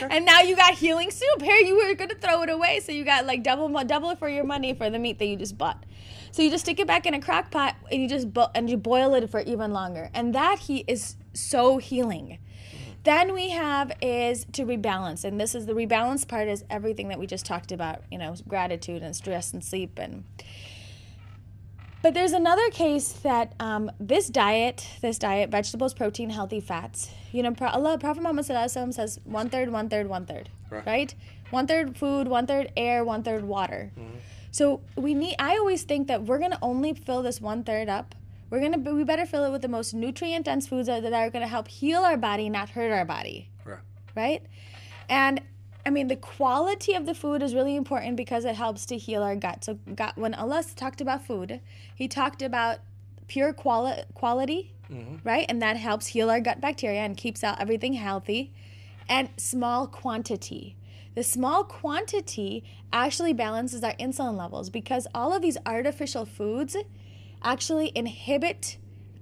[0.00, 1.42] And now you got healing soup.
[1.42, 4.44] Here you were gonna throw it away, so you got like double double for your
[4.44, 5.84] money for the meat that you just bought.
[6.30, 8.70] So you just stick it back in a crock pot and you just bo- and
[8.70, 12.38] you boil it for even longer, and that heat is so healing.
[13.05, 17.19] Then we have is to rebalance, and this is the rebalance part is everything that
[17.19, 20.25] we just talked about, you know, gratitude and stress and sleep and.
[22.03, 27.11] But there's another case that um, this diet, this diet, vegetables, protein, healthy fats.
[27.33, 30.51] You know, Allah, Prophet Muhammad Sallallahu Alaihi Wasallam says one third, one third, one third,
[30.69, 30.85] Right.
[30.87, 31.14] right?
[31.51, 33.90] One third food, one third air, one third water.
[34.51, 35.37] So we need.
[35.38, 38.14] I always think that we're gonna only fill this one third up.
[38.55, 38.79] We're gonna.
[38.79, 42.03] We better fill it with the most nutrient dense foods that, are gonna help heal
[42.03, 43.81] our body, not hurt our body Right.
[44.14, 44.43] right?
[45.09, 45.40] And
[45.85, 49.25] I mean, the quality of the food is really important because it helps to heal
[49.25, 49.64] our gut.
[49.64, 51.61] So, gut, when Allah talked about food,
[51.97, 52.79] He talked about
[53.27, 55.17] pure quali- quality, mm-hmm.
[55.25, 55.47] right?
[55.49, 58.53] And that helps heal our gut bacteria and keeps out everything healthy,
[59.09, 60.77] and small quantity.
[61.17, 62.62] The small quantity
[62.93, 66.77] actually balances our insulin levels because all of these artificial foods
[67.44, 68.78] actually inhibit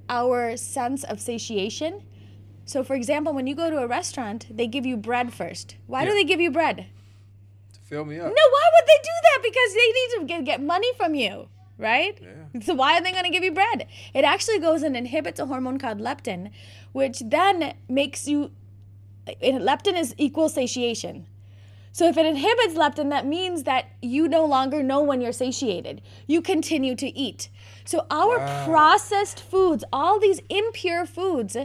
[0.08, 2.02] our sense of satiation.
[2.64, 5.76] So, for example, when you go to a restaurant, they give you bread first.
[5.86, 6.10] Why Yeah.
[6.10, 6.86] do they give you bread?
[7.74, 8.26] To fill me up.
[8.26, 9.38] No, why would they do that?
[9.42, 12.18] Because they need to get, get money from you, right?
[12.22, 12.60] Yeah.
[12.62, 13.86] So why are they going to give you bread?
[14.14, 16.50] It actually goes and inhibits a hormone called leptin,
[16.92, 18.52] which then makes you.
[19.42, 21.26] Leptin is equal satiation.
[21.92, 26.00] So if it inhibits leptin, that means that you no longer know when you're satiated.
[26.26, 27.48] You continue to eat.
[27.84, 28.64] So our Wow.
[28.64, 31.56] processed foods, all these impure foods,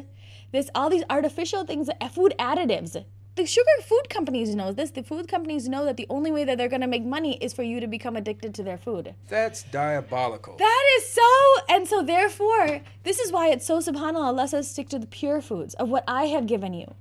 [0.51, 3.03] this all these artificial things, uh, food additives.
[3.35, 4.89] The sugar food companies know this.
[4.89, 7.53] The food companies know that the only way that they're going to make money is
[7.53, 9.13] for you to become addicted to their food.
[9.29, 10.55] That's diabolical.
[10.57, 11.21] That is so,
[11.69, 15.39] and so therefore, this is why it's so subhanAllah, let us stick to the pure
[15.39, 16.95] foods of what I have given you.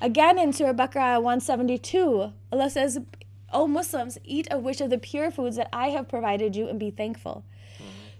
[0.00, 3.00] Again, in Surah Baqarah 172, Allah says,
[3.52, 6.78] O Muslims, eat of which of the pure foods that I have provided you and
[6.80, 7.44] be thankful.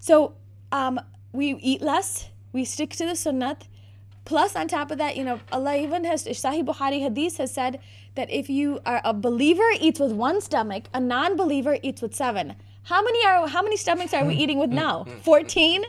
[0.04, 0.34] So
[0.70, 1.00] um,
[1.32, 3.62] we eat less, we stick to the sunnat.
[4.26, 7.80] Plus, on top of that, you know, Allah even has, Sahih Bukhari Hadith has said
[8.14, 12.54] that if you are a believer eats with one stomach, a non-believer eats with seven.
[12.82, 14.40] How many are how many stomachs are we hmm.
[14.42, 14.76] eating with hmm.
[14.76, 15.04] now?
[15.04, 15.20] Hmm.
[15.20, 15.84] 14?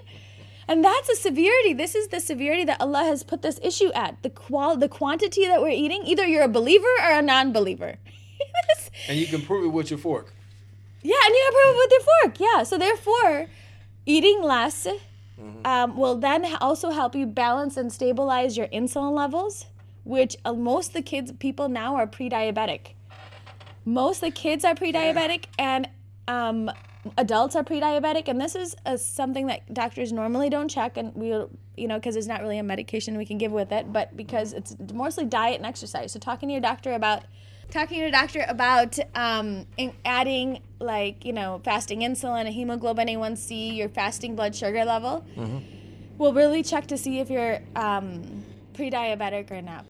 [0.70, 1.74] And that's a severity.
[1.74, 4.24] This is the severity that Allah has put this issue at.
[4.24, 7.96] The qual the quantity that we're eating, either you're a believer or a non-believer.
[9.10, 10.34] And you can prove it with your fork.
[11.04, 12.40] Yeah, and you can prove it with your fork.
[12.40, 12.64] Yeah.
[12.64, 13.48] So therefore,
[14.06, 14.88] eating less
[15.66, 19.66] um, will then also help you balance and stabilize your insulin levels,
[20.04, 22.94] which uh, most of the kids, people now are pre-diabetic.
[23.84, 25.90] Most of the kids are pre-diabetic, and
[26.28, 26.72] um,
[27.18, 31.28] adults are pre-diabetic, and this is uh, something that doctors normally don't check, and we,
[31.76, 34.54] you know, because there's not really a medication we can give with it, but because
[34.54, 36.12] it's mostly diet and exercise.
[36.12, 37.24] So talking to your doctor about
[37.72, 43.08] talking to your doctor about um, in adding like you know fasting insulin, a hemoglobin
[43.08, 45.26] A1C, your fasting blood sugar level,
[46.18, 49.86] will really check to see if you're um, pre-diabetic or not.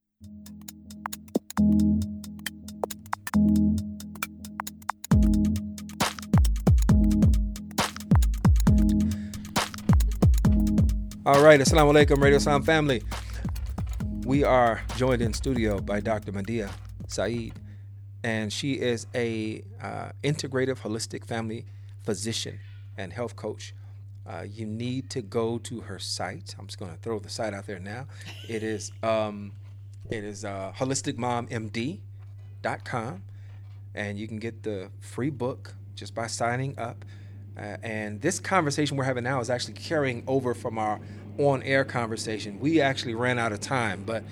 [11.26, 13.02] All right, Assalamu alaikum, Radio Sound family.
[14.26, 16.32] We are joined in studio by Dr.
[16.32, 16.70] Madiha
[17.08, 17.54] Saeed,
[18.26, 21.64] and she is a uh, integrative holistic family
[22.04, 22.60] physician
[22.98, 23.76] and health coach.
[24.28, 26.56] Uh, you need to go to her site.
[26.58, 28.08] I'm just going to throw the site out there now.
[28.50, 29.52] It is um,
[30.10, 33.24] it is uh, holisticmommd.com,
[33.94, 37.06] and you can get the free book just by signing up.
[37.56, 41.00] Uh, and this conversation we're having now is actually carrying over from our
[41.38, 42.60] on-air conversation.
[42.60, 44.24] We actually ran out of time, but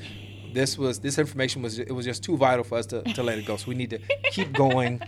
[0.53, 3.37] this was this information was it was just too vital for us to, to let
[3.37, 3.57] it go.
[3.57, 3.99] So we need to
[4.31, 5.01] keep going.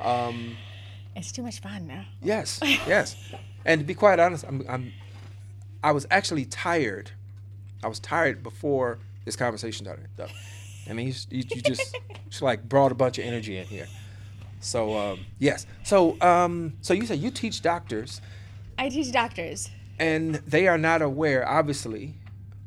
[0.00, 0.56] Um,
[1.16, 2.04] It's too much fun now.
[2.22, 3.16] yes, yes.
[3.64, 4.92] And to be quite honest, I'm, I'm
[5.82, 7.10] I was actually tired.
[7.82, 10.08] I was tired before this conversation started.
[10.16, 10.28] Though.
[10.88, 11.96] I mean, you, you, you just
[12.30, 13.86] just like brought a bunch of energy in here.
[14.60, 15.66] So um, yes.
[15.84, 18.20] So um, so you said you teach doctors,
[18.78, 19.70] I teach doctors.
[19.98, 22.14] and they are not aware, obviously,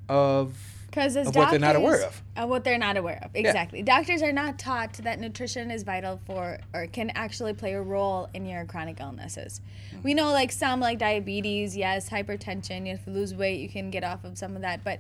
[0.09, 0.55] of
[0.93, 2.43] Because as Of what they're not aware doctors- of.
[2.43, 3.81] uh, what they're not aware of, exactly.
[3.81, 8.29] Doctors are not taught that nutrition is vital for, or can actually play a role
[8.35, 9.59] in your chronic illnesses.
[10.03, 12.85] We know, like some, like diabetes, yes, hypertension.
[12.93, 14.83] If you lose weight, you can get off of some of that.
[14.83, 14.99] But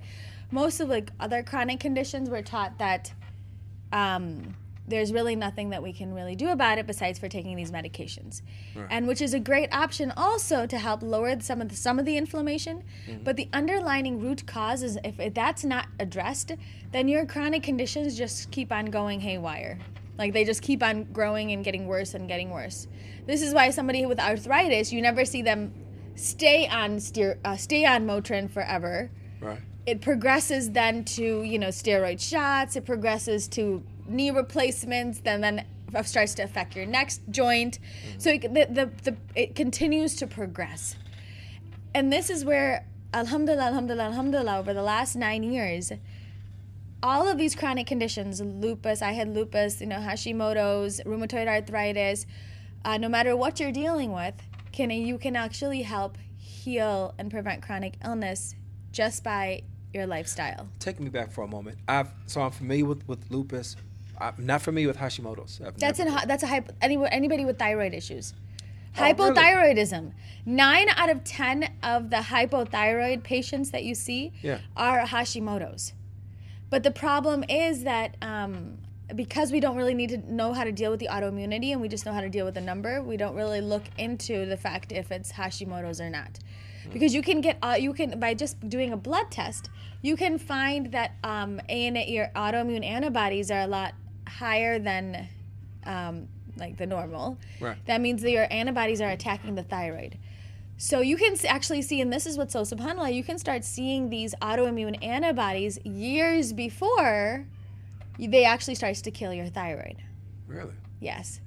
[0.49, 3.13] most of like other chronic conditions, we're taught that
[3.91, 4.55] um,
[4.87, 8.41] there's really nothing that we can really do about it besides for taking these medications,
[8.89, 12.05] and which is a great option also to help lower some of the, some of
[12.05, 12.83] the inflammation.
[13.23, 16.51] But the underlying root cause is if it- that's not addressed,
[16.91, 19.79] then your chronic conditions just keep on going haywire.
[20.17, 22.87] Like they just keep on growing and getting worse and getting worse.
[23.25, 25.73] This is why somebody with arthritis, you never see them
[26.15, 29.09] stay on steer, uh, stay on Motrin forever
[29.41, 29.59] Right.
[29.87, 35.65] it progresses then to you know steroid shots it progresses to knee replacements then then
[36.03, 37.77] starts to affect your next joint
[38.17, 40.95] so it, the, the, the, it continues to progress
[41.93, 45.91] and this is where alhamdulillah alhamdulillah alhamdulillah over the last nine years
[47.03, 52.25] all of these chronic conditions lupus i had lupus you know hashimoto's rheumatoid arthritis
[52.85, 54.35] uh, no matter what you're dealing with
[54.71, 58.55] can you can actually help heal and prevent chronic illness
[58.91, 59.61] just by
[59.93, 61.77] your lifestyle Take me back for a moment.
[61.87, 63.75] I've so I'm familiar with, with lupus.
[64.23, 65.59] I'm not familiar with Hashimoto's.
[65.65, 68.33] I've that's an that's a hypo, any, anybody with thyroid issues
[68.95, 69.13] Oh, really?
[69.35, 70.11] hypothyroidism
[70.45, 74.59] nine out of ten of the hypothyroid patients that you see Yeah.
[74.77, 75.93] are hashimoto's
[76.69, 78.77] but the problem is that um,
[79.15, 81.87] because we don't really need to know how to deal with the autoimmunity and we
[81.87, 84.91] just know how to deal with the number we don't really look into the fact
[84.91, 86.37] if it's hashimoto's or not
[86.91, 89.69] because you can get uh, you can by just doing a blood test
[90.03, 93.93] you can find that um, and your autoimmune antibodies are a lot
[94.37, 95.27] higher than
[95.85, 97.77] um, like the normal Right.
[97.85, 100.17] that means that your antibodies are attacking the thyroid
[100.75, 104.09] so you can actually see, and this is what's so subhanAllah, you can start seeing
[104.09, 107.45] these autoimmune antibodies years before
[108.19, 109.97] they actually starts to kill your thyroid.
[110.47, 110.73] Really?
[110.99, 111.39] Yes.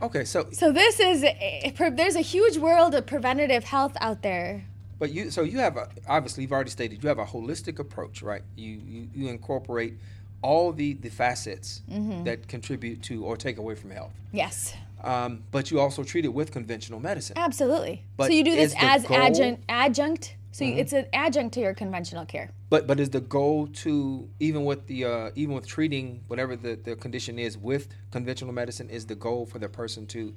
[0.00, 4.64] Okay, so So this is, a- there's a huge world of preventative health out there.
[4.98, 8.22] but you so you have a obviously you've already stated you have a holistic approach,
[8.22, 8.42] right?
[8.56, 9.94] You you, you incorporate
[10.42, 12.24] all the the facets Mm-hmm.
[12.24, 14.12] that contribute to or take away from health.
[14.32, 14.74] Yes,
[15.04, 17.36] Um, but you also treat it with conventional medicine.
[17.38, 18.04] absolutely.
[18.16, 19.26] But so you do this as goal- Mm-hmm.
[19.26, 20.36] adjunct, adjunct.
[20.54, 22.50] So you, it's an adjunct to your conventional care.
[22.68, 26.76] But but is the goal to even with the uh, even with treating whatever the,
[26.76, 30.34] the condition is with conventional medicine is the goal for the person to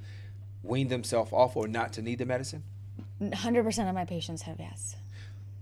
[0.62, 2.62] wean themselves off or not to need the medicine?
[3.20, 4.96] 100% of my patients have yes.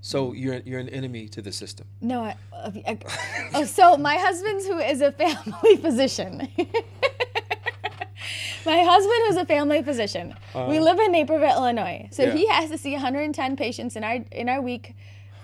[0.05, 1.87] So you're you're an enemy to the system.
[2.03, 2.99] No, I, I,
[3.55, 6.47] oh, so my husband's who is a family physician.
[8.67, 10.35] my husband who's a family physician.
[10.55, 12.07] Uh, we live in Naperville, Illinois.
[12.13, 12.25] So.
[12.25, 12.35] Yeah.
[12.35, 14.95] he has to see 110 patients in our in our week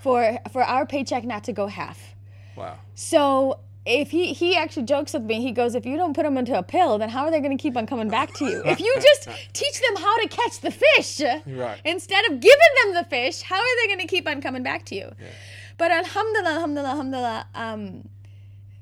[0.03, 2.13] for for our paycheck not to go half.
[2.55, 2.77] Wow.
[2.93, 6.37] So if he he actually jokes with me, he goes, if you don't put them
[6.37, 8.61] into a pill, then how are they going to keep on coming back to you?
[8.65, 11.79] If you just teach them how to catch the fish Right.
[11.83, 14.85] instead of giving them the fish, how are they going to keep on coming back
[14.85, 15.11] to you?
[15.77, 18.07] But alhamdulillah, alhamdulillah, alhamdulillah, um,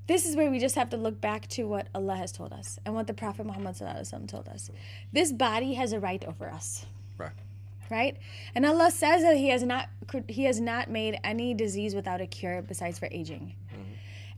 [0.08, 2.78] this is where we just have to look back to what Allah has told us
[2.84, 4.70] and what the Prophet Muhammad sallallahu alaihi wasallam told us.
[5.14, 6.86] This body has a right over us
[7.18, 7.32] Right.
[7.90, 8.18] right?
[8.56, 9.88] And Allah says that He has not
[10.28, 13.54] He has not made any disease without a cure besides for aging.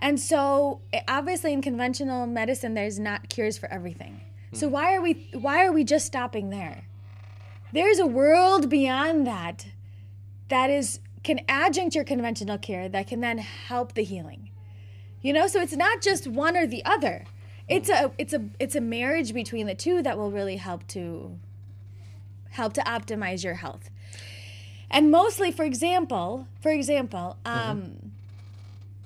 [0.01, 4.21] And so, eh, obviously, in conventional medicine, there's not cures for everything.
[4.53, 6.83] So why are we why are we just stopping there?
[7.71, 9.67] There's a world beyond that
[10.49, 14.49] that is can adjunct your conventional care that can then help the healing.
[15.21, 17.25] You know, so it's not just one or the other.
[17.69, 21.39] It's a it's a it's a marriage between the two that will really help to
[22.49, 23.89] help to optimize your health.
[24.89, 27.93] And mostly, for example, for example, um,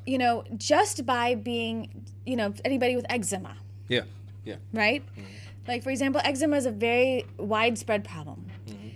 [0.06, 3.58] you know, just by being, you know, anybody with eczema,
[3.90, 4.02] Yeah.
[4.44, 4.56] Yeah.
[4.74, 5.04] right?
[5.14, 5.22] Mm-hmm.
[5.68, 8.46] Like, for example, eczema is a very widespread problem.
[8.68, 8.88] Mm-hmm.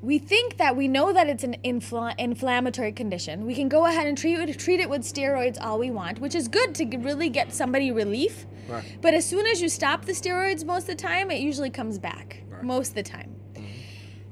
[0.00, 3.44] We think that we know that it's an infl- inflammatory condition.
[3.44, 6.34] We can go ahead and treat it, treat it with steroids all we want, which
[6.34, 8.46] is good to really get somebody relief.
[8.68, 8.84] Right.
[9.00, 11.98] But as soon as you stop the steroids, most of the time, it usually comes
[11.98, 12.42] back.
[12.48, 12.62] Right.
[12.62, 13.34] Most of the time.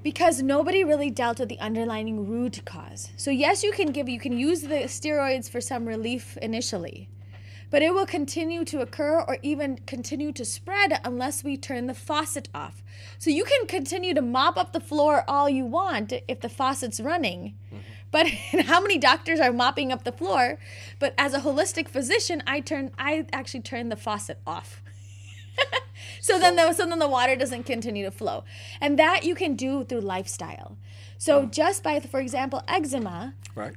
[0.06, 3.10] Because nobody really dealt with the underlying root cause.
[3.16, 7.08] So, yes, you can give, you can use the steroids for some relief initially,
[7.72, 11.92] but it will continue to occur or even continue to spread unless we turn the
[11.92, 12.84] faucet off.
[13.18, 17.00] So, you can continue to mop up the floor all you want if the faucet's
[17.00, 17.56] running.
[17.66, 17.78] Mm-hmm.
[18.12, 18.28] But
[18.66, 20.60] how many doctors are mopping up the floor?
[21.00, 24.84] But as a holistic physician, I turn I actually turn the faucet off.
[26.20, 28.44] so, then the so then the water doesn't continue to flow.
[28.80, 30.76] And that you can do through lifestyle.
[31.18, 33.74] So just by for example, eczema, Right.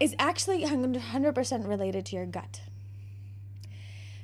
[0.00, 2.62] is actually 100% related to your gut.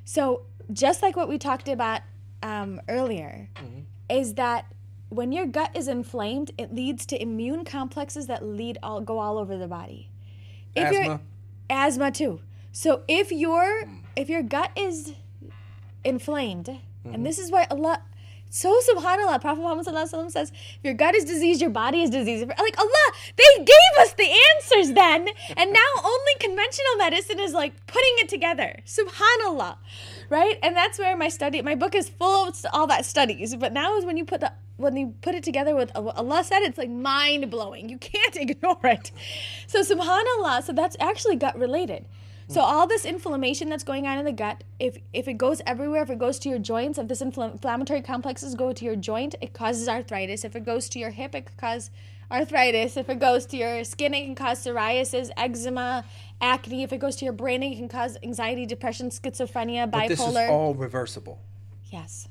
[0.05, 2.01] So, just like what we talked about
[2.43, 3.49] um, earlier,
[4.09, 4.67] is that
[5.09, 9.39] when your gut is inflamed, it leads to immune complexes that lead all go all
[9.39, 10.11] over the body.
[10.75, 11.21] If Asthma?
[11.69, 12.41] asthma too.
[12.73, 13.85] So if your
[14.17, 15.13] if your gut is
[16.05, 17.23] inflamed, and mm-hmm.
[17.23, 18.01] this is why Allah
[18.53, 22.03] so subhanallah, Prophet Muhammad Sallallahu Alaihi Wasallam says, if your gut is diseased, your body
[22.03, 22.49] is diseased.
[22.49, 27.87] Like Allah, they gave us the answers then, and now only conventional medicine is like
[27.87, 28.81] putting it together.
[28.85, 29.77] Subhanallah.
[30.31, 30.59] Right?
[30.65, 33.55] And that's where my study my book is full of all that studies.
[33.55, 36.17] But now is when you put the when you put it together with uh, what
[36.17, 37.89] Allah said, it's like mind blowing.
[37.89, 39.13] You can't ignore it.
[39.69, 42.05] So subhanallah, so that's actually gut related.
[42.51, 46.03] So all this inflammation that's going on in the gut, if if it goes everywhere,
[46.03, 49.37] if it goes to your joints, if this infl- inflammatory complexes go to your joint,
[49.41, 50.45] it causes arthritis.
[50.45, 51.91] If it goes to your hip, it could cause
[52.31, 52.97] arthritis.
[52.97, 56.05] If it goes to your skin, it can cause psoriasis, eczema,
[56.41, 56.83] acne.
[56.83, 59.93] If it goes to your brain, it can cause anxiety, depression, schizophrenia, bipolar.
[59.93, 61.41] But this is all reversible.
[61.91, 62.29] Yes.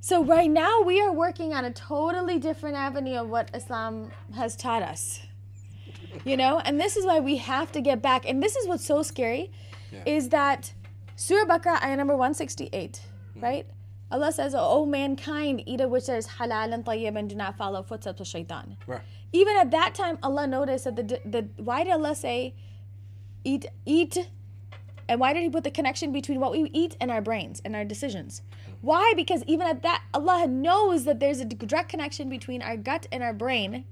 [0.00, 4.56] So right now we are working on a totally different avenue of what Islam has
[4.56, 5.20] taught us.
[6.24, 8.28] You know, and this is why we have to get back.
[8.28, 9.50] And this is what's so scary
[9.92, 10.02] Yeah.
[10.06, 10.72] is that
[11.16, 13.00] Surah Baqarah ayah number 168,
[13.34, 13.40] hmm.
[13.40, 13.66] right?
[14.10, 17.56] Allah says, "O mankind, eat of which there is halal and tayyib and do not
[17.56, 19.02] follow footsteps of shaitan." Right.
[19.32, 22.54] Even at that time, Allah noticed that the the why did Allah say,
[23.44, 24.30] "Eat eat,"
[25.08, 27.76] and why did He put the connection between what we eat and our brains and
[27.76, 28.42] our decisions?
[28.66, 28.72] Hmm.
[28.80, 29.12] Why?
[29.14, 33.22] Because even at that, Allah knows that there's a direct connection between our gut and
[33.22, 33.84] our brain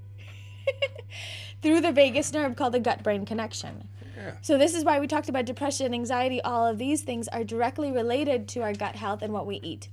[1.62, 3.88] through the vagus nerve called the gut-brain connection.
[4.16, 4.32] Yeah.
[4.42, 7.92] So this is why we talked about depression, anxiety, all of these things are directly
[7.92, 9.88] related to our gut health and what we eat.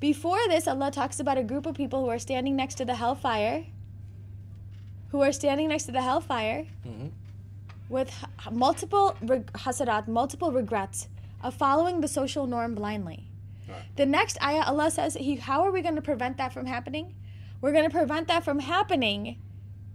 [0.00, 2.94] Before this, Allah talks about a group of people who are standing next to the
[2.94, 3.64] hellfire,
[5.10, 7.08] who are standing next to the hellfire mm-hmm.
[7.88, 8.12] with
[8.50, 11.08] multiple reg- hasarat, multiple regrets
[11.42, 13.28] of following the social norm blindly.
[13.68, 13.82] Right.
[13.96, 17.14] The next ayah, Allah says, he, How are we going to prevent that from happening?
[17.60, 19.38] We're going to prevent that from happening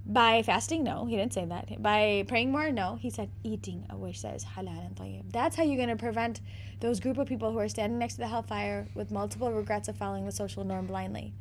[0.05, 0.83] by fasting.
[0.83, 1.81] No, he didn't say that.
[1.81, 2.71] By praying more.
[2.71, 5.31] No, he said eating a wish that is halal and tayyib.
[5.31, 6.41] That's how you're going to prevent
[6.81, 9.97] those group of people who are standing next to the hellfire with multiple regrets of
[9.97, 11.33] following the social norm blindly.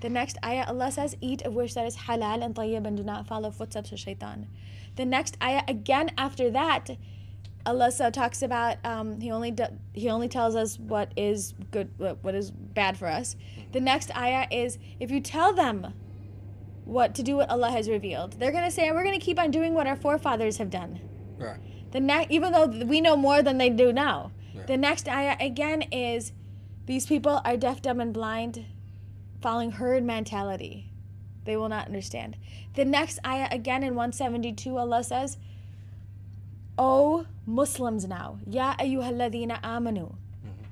[0.00, 3.02] The next ayah, Allah says, eat a wish that is halal and tayyib and do
[3.02, 4.46] not follow footsteps of shaitan.
[4.96, 6.90] The next ayah, again after that,
[7.66, 12.22] Allah talks about um, he only do, he only tells us what is good, what,
[12.22, 13.36] what is bad for us.
[13.72, 15.94] The next ayah is if you tell them
[16.84, 19.74] what to do, what Allah has revealed, they're gonna say we're gonna keep on doing
[19.74, 21.00] what our forefathers have done.
[21.38, 21.58] Right.
[21.92, 24.32] The next, even though we know more than they do now.
[24.54, 24.66] Yeah.
[24.66, 26.32] The next ayah again is
[26.86, 28.64] these people are deaf, dumb, and blind,
[29.40, 30.90] following herd mentality.
[31.44, 32.36] They will not understand.
[32.74, 35.38] The next ayah again in 172, Allah says,
[36.76, 40.64] O Muslims now, Ya ayyuhalladhina amanu, mm-hmm.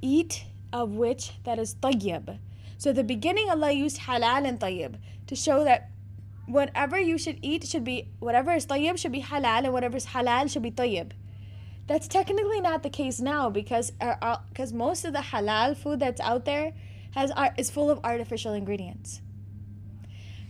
[0.00, 2.38] eat of which that is tayyib.
[2.80, 4.94] So the beginning Allah used halal and tayyib
[5.26, 5.90] to show that
[6.46, 10.06] whatever you should eat should be whatever is tayyib should be halal and whatever is
[10.06, 11.10] halal should be tayyib.
[11.86, 16.00] That's technically not the case now because uh, uh, because most of the halal food
[16.00, 16.72] that's out there
[17.10, 19.20] has is full of artificial ingredients.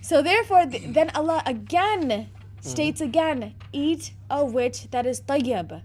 [0.01, 2.29] So therefore, th- then Allah again
[2.61, 5.83] states again, eat of which that is tayyib,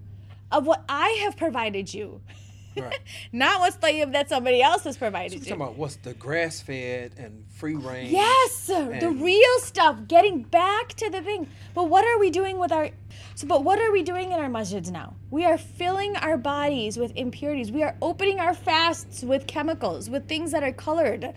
[0.51, 2.21] of what I have provided you.
[2.77, 2.99] Right.
[3.31, 5.39] Not what's tayyib that somebody else has provided So you.
[5.41, 8.11] talking about what's the grass fed and free range.
[8.11, 10.07] Yes, the real stuff.
[10.07, 11.47] Getting back to the thing.
[11.73, 12.89] But what are we doing with our?
[13.35, 15.15] So, but what are we doing in our masjids now?
[15.31, 17.71] We are filling our bodies with impurities.
[17.71, 21.33] We are opening our fasts with chemicals, with things that are colored.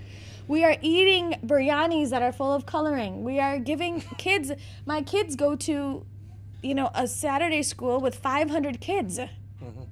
[0.48, 3.22] We are eating biryanis that are full of coloring.
[3.22, 4.51] We are giving kids.
[4.87, 6.07] My kids go to,
[6.62, 9.20] you know, a Saturday school with 500 kids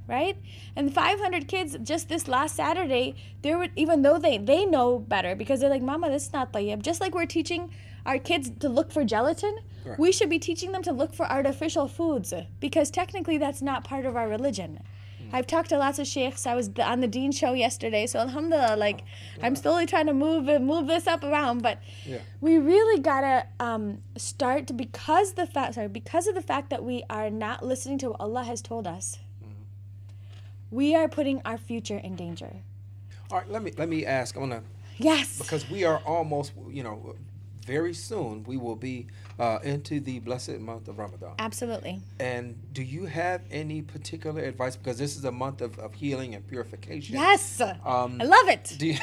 [0.08, 0.36] right?
[0.74, 5.34] And 500 kids just this last Saturday, they were even though they they know better
[5.34, 7.70] because they're like, "Mama, this is not tayyib." Just like we're teaching
[8.04, 9.98] our kids to look for gelatin, Right.
[9.98, 14.04] we should be teaching them to look for artificial foods because technically that's not part
[14.06, 14.80] of our religion.
[15.32, 16.46] I've talked to lots of sheikhs.
[16.46, 19.02] I was on the Deen show yesterday, so alhamdulillah, like
[19.42, 22.18] I'm slowly trying to move move this up around, but Yeah.
[22.40, 27.02] we really gotta um, start because the fact sorry because of the fact that we
[27.10, 29.18] are not listening to what Allah has told us.
[30.76, 32.52] We are putting our future in danger.
[33.30, 33.50] All right.
[33.50, 34.36] Let me let me ask.
[34.36, 34.62] I'm gonna
[34.98, 35.38] Yes.
[35.38, 37.14] because we are almost you know
[37.64, 39.06] very soon we will be
[39.38, 41.32] uh, into the blessed month of Ramadan.
[41.38, 42.02] Absolutely.
[42.20, 46.34] And do you have any particular advice because this is a month of, of healing
[46.34, 47.14] and purification?
[47.14, 47.58] Yes.
[47.62, 48.76] Um, I love it.
[48.78, 48.98] Do you,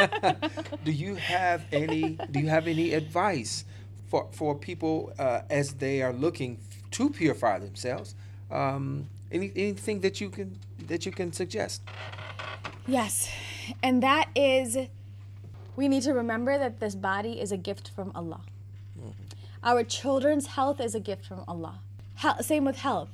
[0.84, 3.64] do you have any do you have any advice
[4.08, 6.58] for for people uh, as they are looking
[6.90, 8.14] to purify themselves.
[8.50, 10.58] Um, any, anything that you can
[10.88, 11.82] that you can suggest?
[12.86, 13.30] Yes.
[13.82, 14.76] And that is,
[15.76, 18.40] we need to remember that this body is a gift from Allah.
[19.62, 21.80] Our children's health is a gift from Allah.
[22.16, 23.10] Hel- same with health.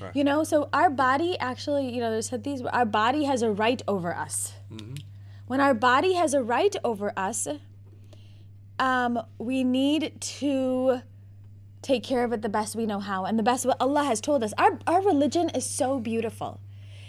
[0.00, 0.14] Right.
[0.14, 3.80] You know, so our body actually, you know, there's these, our body has a right
[3.86, 4.54] over us.
[5.46, 7.46] When our body has a right over us,
[8.78, 11.00] um, we need to
[11.82, 14.20] take care of it the best we know how and the best what Allah has
[14.20, 14.52] told us.
[14.58, 16.60] Our, our religion is so beautiful.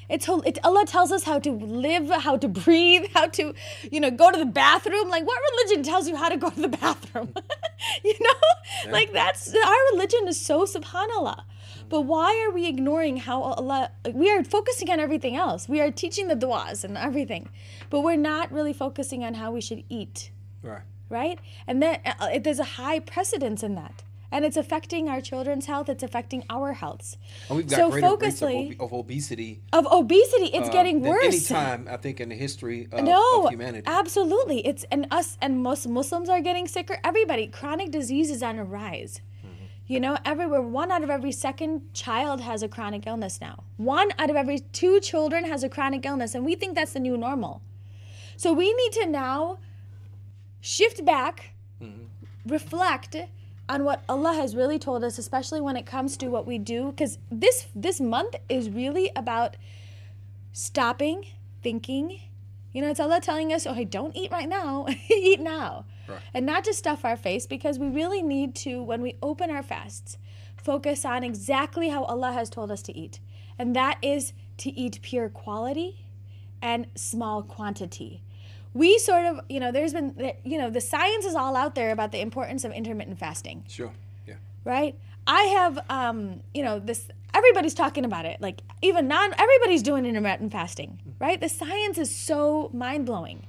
[0.10, 3.54] It's it, Allah tells us how to live, how to breathe, how to,
[3.92, 5.10] you know, go to the bathroom.
[5.10, 7.34] Like, what religion tells you how to go to the bathroom?
[8.04, 11.44] you know, like that's our religion is so subhanallah.
[11.88, 13.92] But why are we ignoring how Allah?
[14.12, 15.70] We are focusing on everything else.
[15.70, 17.50] We are teaching the du'as and everything,
[17.90, 20.32] but we're not really focusing on how we should eat,
[20.64, 20.82] Right.
[21.10, 21.40] right?
[21.68, 24.04] And then uh, there's a high precedence in that.
[24.36, 25.88] And it's affecting our children's health.
[25.88, 27.16] It's affecting our healths.
[27.48, 31.02] And we've got so greater rates of, focusly of obesity of obesity, it's uh, getting
[31.02, 31.24] worse.
[31.24, 33.88] any time I think in the history of, no, of humanity.
[33.88, 34.60] absolutely.
[34.68, 36.98] It's and us and most Muslims are getting sicker.
[37.02, 39.22] Everybody, chronic disease is on a rise.
[39.46, 39.66] Mm-hmm.
[39.88, 43.64] You know, everywhere, one out of every second child has a chronic illness now.
[43.78, 47.00] One out of every two children has a chronic illness, and we think that's the
[47.00, 47.62] new normal.
[48.36, 49.60] So we need to now
[50.60, 51.54] shift back,
[52.46, 53.16] reflect
[53.68, 56.92] on what Allah has really told us, especially when it comes to what we do,
[56.92, 59.58] because this this month is really about
[60.54, 61.26] stopping,
[61.62, 62.20] thinking.
[62.74, 64.86] You know, it's Allah telling us, "Oh, hey, don't eat right now.
[65.10, 66.20] eat now." Right.
[66.34, 69.64] And not just stuff our face because we really need to when we open our
[69.64, 70.18] fasts,
[70.56, 73.20] focus on exactly how Allah has told us to eat.
[73.58, 76.06] And that is to eat pure quality
[76.62, 78.22] and small quantity.
[78.76, 81.92] We sort of, you know, there's been you know, the science is all out there
[81.92, 83.92] about the importance of intermittent fasting Sure.
[84.28, 84.36] Yeah.
[84.66, 84.96] right?
[85.26, 87.08] I have, um, you know, this.
[87.34, 88.40] Everybody's talking about it.
[88.42, 91.40] Like even non, everybody's doing intermittent fasting, right?
[91.40, 93.48] The science is so mind blowing.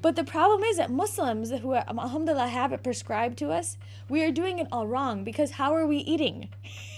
[0.00, 3.76] But the problem is that Muslims who, are, alhamdulillah, have it prescribed to us,
[4.08, 6.48] we are doing it all wrong because how are we eating?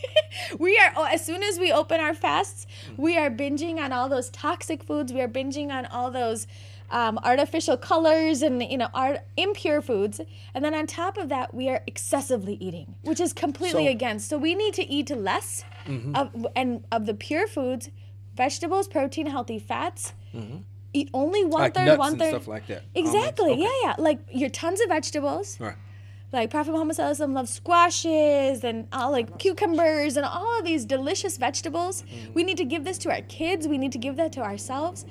[0.59, 2.67] we are, as soon as we open our fasts,
[2.99, 5.13] we are binging on all those toxic foods.
[5.15, 6.47] We are binging on all those
[6.91, 10.21] um, artificial colors and you know art, impure foods
[10.55, 14.29] and then on top of that we are excessively eating which is completely So- against
[14.29, 16.15] so we need to eat less mm-hmm.
[16.17, 17.91] of and of the pure foods
[18.35, 20.59] vegetables protein healthy fats mm-hmm.
[20.93, 22.83] eat only one Like third one and stuff like that.
[22.95, 23.63] exactly okay.
[23.63, 25.77] yeah yeah like your tons of vegetables Right.
[26.33, 30.65] like Prophet Muhammad Sallallahu Alaihi Wasallam loves squashes and all like cucumbers and all of
[30.65, 32.03] these delicious vegetables.
[32.03, 32.33] Mm-hmm.
[32.35, 33.67] We need to give this to our kids.
[33.67, 35.05] We need to give that to ourselves.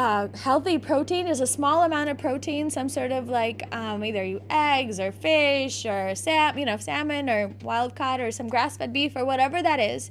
[0.00, 4.24] Uh, healthy protein is a small amount of protein, some sort of like um, either
[4.24, 8.94] you eggs or fish or sam, you know, salmon or wild caught or some grass-fed
[8.94, 10.10] beef or whatever that is,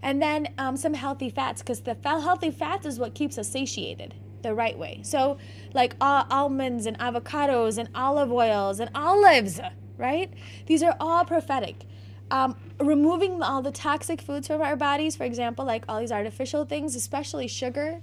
[0.00, 4.14] and then um, some healthy fats because the healthy fats is what keeps us satiated
[4.40, 5.00] the right way.
[5.02, 5.36] So,
[5.74, 9.60] like uh, almonds and avocados and olive oils and olives,
[9.98, 10.32] right?
[10.64, 11.84] These are all prophetic.
[12.30, 16.64] Um, removing all the toxic foods from our bodies, for example, like all these artificial
[16.64, 18.00] things, especially sugar.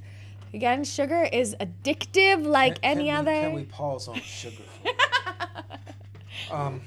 [0.54, 3.42] Again, sugar is addictive like Can- any can we- other.
[3.42, 4.64] Can we pause on sugar?
[6.52, 6.82] um,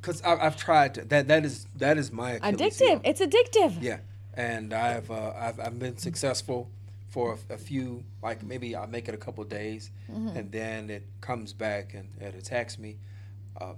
[0.00, 1.26] because I've tried to, that.
[1.28, 2.98] That is that is my Achilles heel.
[2.98, 3.00] addictive.
[3.04, 3.82] It's addictive.
[3.82, 3.98] Yeah,
[4.34, 6.70] and I've uh, I've I've been successful
[7.08, 10.36] for a, a few, like maybe I'll make it a couple days, Mm-hmm.
[10.36, 12.98] and then it comes back and it attacks me.
[13.60, 13.76] Um,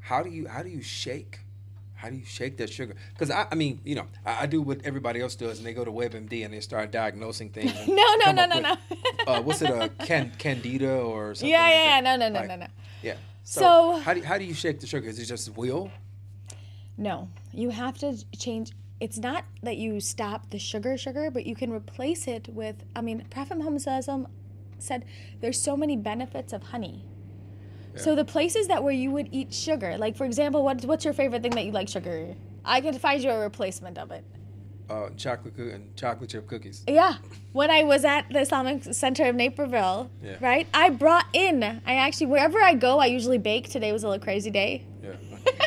[0.00, 1.40] how do you how do you shake?
[2.00, 2.94] How do you shake that sugar?
[3.12, 5.74] Because I, I mean, you know, I, I do what everybody else does, and they
[5.74, 7.74] go to WebMD and they start diagnosing things.
[7.86, 9.32] No, no, no, no, with, no.
[9.32, 11.50] uh, what's it, a can, candida or something?
[11.50, 12.18] Yeah, like yeah, that?
[12.18, 12.66] No, no, no, Like, no, no.
[13.02, 13.16] Yeah.
[13.44, 15.08] So, So- how do you, how do you shake the sugar?
[15.08, 15.90] Is it just will?
[16.96, 18.72] No, you have to change.
[18.98, 22.76] It's not that you stop the sugar, sugar, but you can replace it with.
[22.96, 24.26] I mean, Prophet Muhammad Alaihi
[24.78, 25.04] said
[25.40, 27.04] there's so many benefits of honey.
[27.96, 31.14] So the places that where you would eat sugar, like for example, what, what's your
[31.14, 32.34] favorite thing that you like sugar?
[32.64, 34.24] I can find you a replacement of it.
[34.88, 36.82] Uh, chocolate and chocolate chip cookies.
[36.88, 37.14] Yeah.
[37.52, 40.36] When I was at the Islamic Center of Naperville, Yeah.
[40.40, 40.66] right?
[40.74, 43.70] I brought in, I actually, wherever I go, I usually bake.
[43.70, 44.84] Today was a little crazy day.
[45.02, 45.12] Yeah.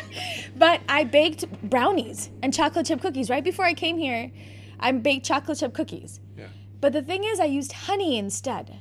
[0.56, 4.30] but I baked brownies and chocolate chip cookies right before I came here.
[4.78, 6.20] I baked chocolate chip cookies.
[6.36, 6.48] yeah.
[6.80, 8.78] But the thing is, I used honey instead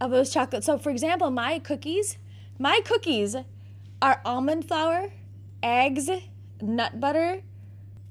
[0.00, 0.64] of those chocolates.
[0.66, 2.16] So, for example, my cookies,
[2.58, 3.36] my cookies
[4.00, 5.12] are almond flour,
[5.62, 6.10] eggs,
[6.60, 7.42] nut butter,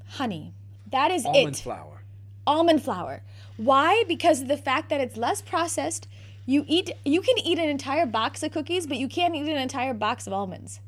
[0.08, 0.54] honey.
[0.91, 1.39] That is Almond it.
[1.39, 2.04] Almond flour.
[2.46, 3.22] Almond flour.
[3.58, 4.04] Why?
[4.08, 6.08] Because of the fact that it's less processed.
[6.46, 6.91] You eat.
[7.06, 10.28] You can eat an entire box of cookies, but you can't eat an entire box
[10.28, 10.82] of almonds.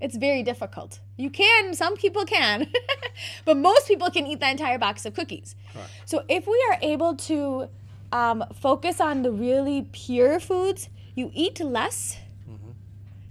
[0.00, 0.98] It's very difficult.
[1.16, 2.66] You can, some people can,
[3.44, 5.54] but most people can eat the entire box of cookies.
[5.76, 5.84] Right.
[6.06, 7.68] So if we are able to
[8.10, 12.18] um, focus on the really pure foods, you eat less,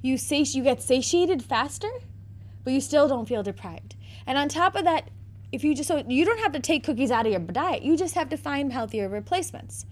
[0.02, 1.91] you sati- you get satiated faster,
[2.64, 3.95] but you still don't feel deprived.
[4.26, 5.10] And on top of that,
[5.52, 7.97] if you just so you don't have to take cookies out of your diet, you
[7.97, 9.86] just have to find healthier replacements.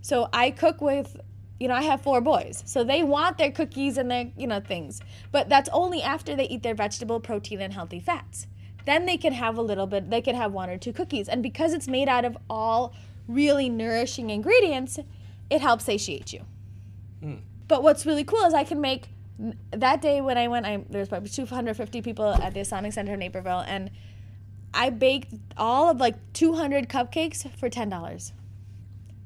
[0.00, 1.16] So I cook with
[1.62, 2.64] you know, I have four boys.
[2.66, 5.00] So they want their cookies and their, you know, things.
[5.30, 8.48] But that's only after they eat their vegetable protein and healthy fats.
[8.84, 11.28] Then they can have a little bit, they can have one or two cookies.
[11.28, 12.96] And because it's made out of all
[13.28, 14.98] really nourishing ingredients,
[15.50, 16.40] it helps satiate you.
[17.20, 17.36] Hmm.
[17.68, 19.10] But what's really cool is I can make
[19.70, 23.14] that day when I went, I there was probably 250 people at the Islamic Center
[23.14, 23.90] in Naperville, and
[24.74, 28.32] I baked all of like 200 cupcakes for ten dollars.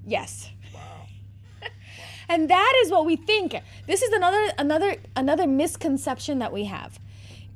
[0.07, 0.51] Yes.
[0.75, 0.81] Wow.
[2.29, 3.55] And that is what we think.
[3.87, 6.99] This is another another another misconception that we have,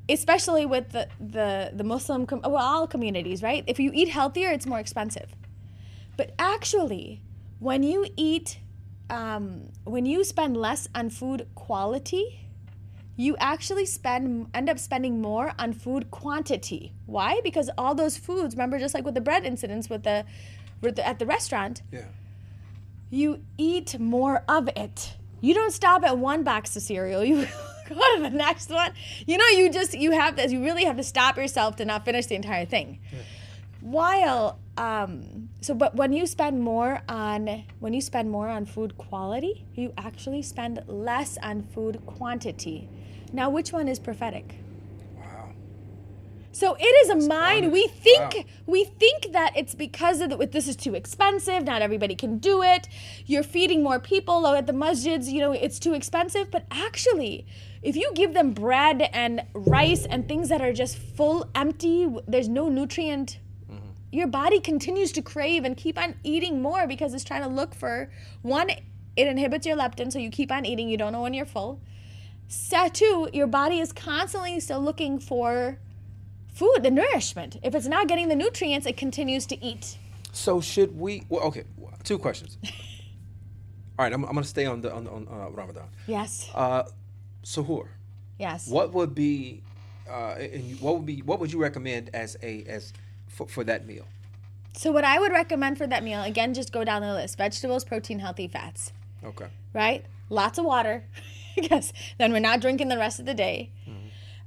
[0.09, 3.65] especially with the the the Muslim com- well all communities, right?
[3.67, 5.35] If you eat healthier, it's more expensive.
[6.17, 7.21] But actually,
[7.59, 8.61] when you eat,
[9.11, 12.47] um, when you spend less on food quality,
[13.17, 16.93] you actually spend end up spending more on food quantity.
[17.07, 17.41] Why?
[17.45, 20.25] Because all those foods, remember, just like with the bread incidents with the,
[20.81, 22.05] with the at the restaurant, Yeah.
[23.11, 25.17] you eat more of it.
[25.43, 27.25] You don't stop at one box of cereal.
[27.91, 28.93] You go to the next one.
[29.27, 32.05] You know, you just you have to you really have to stop yourself to not
[32.05, 33.01] finish the entire thing.
[33.81, 38.97] While um so but when you spend more on when you spend more on food
[38.97, 42.89] quality, you actually spend less on food quantity.
[43.33, 44.47] Now which one is prophetic?
[45.17, 45.53] Wow.
[46.53, 47.73] So it is a mind.
[47.73, 48.45] We think Wow.
[48.75, 51.65] we think that it's because of the, this is too expensive.
[51.65, 52.89] Not everybody can do it.
[53.27, 55.27] You're feeding more people oh, at the masjids.
[55.35, 56.51] You know it's too expensive.
[56.51, 57.47] But actually,
[57.83, 62.49] if you give them bread and rice and things that are just full empty, there's
[62.49, 63.39] no nutrient.
[64.13, 67.75] Your body continues to crave and keep on eating more because it's trying to look
[67.75, 68.11] for
[68.43, 68.71] one.
[68.71, 70.89] It inhibits your leptin, so you keep on eating.
[70.89, 71.81] You don't know when you're full.
[72.49, 75.79] Set two, your body is constantly still looking for
[76.53, 77.59] food, the nourishment.
[77.63, 79.99] If it's not getting the nutrients, it continues to eat.
[80.33, 81.25] So should we?
[81.29, 81.65] Well, okay.
[82.03, 82.59] Two questions.
[83.99, 85.89] All right, I'm, I'm gonna stay on the on, on uh, Ramadan.
[86.07, 86.51] Yes.
[86.55, 86.85] Uh,
[87.45, 87.89] suhoor.
[88.39, 88.67] Yes.
[88.67, 89.63] What would be,
[90.09, 92.93] uh, and what would be, what would you recommend as a as
[93.31, 94.07] for, for that meal?
[94.75, 97.85] So what I would recommend for that meal, again, just go down the list: vegetables,
[97.85, 98.93] protein, healthy fats.
[99.25, 99.47] Okay.
[99.75, 100.05] Right?
[100.29, 101.05] Lots of water,
[101.57, 103.71] because then we're not drinking the rest of the day.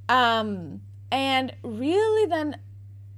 [0.09, 0.81] Um,
[1.11, 2.57] and really, then,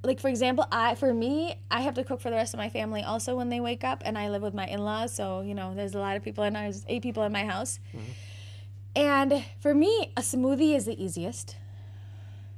[0.04, 2.70] like for example, I for me, I have to cook for the rest of my
[2.70, 5.74] family also when they wake up, and I live with my in-laws, so you know,
[5.74, 7.80] there's a lot of people in there's eight people in my house.
[7.94, 8.02] Mhm.
[8.96, 11.58] And for me, a smoothie is the easiest,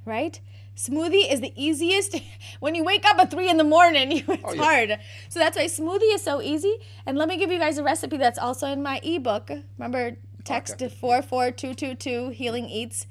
[0.06, 0.40] right?
[0.78, 2.16] Smoothie is the easiest.
[2.60, 4.64] When you wake up at three in the morning, you, it's yeah.
[4.64, 5.00] hard.
[5.30, 6.78] So that's why smoothie is so easy.
[7.06, 9.50] And let me give you guys a recipe that's also in my ebook.
[9.78, 10.88] Remember, text Okay.
[10.88, 13.06] to 44222 Healing Eats,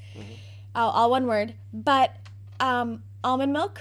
[0.74, 1.54] all, all one word.
[1.72, 2.16] But
[2.60, 3.80] um, almond milk,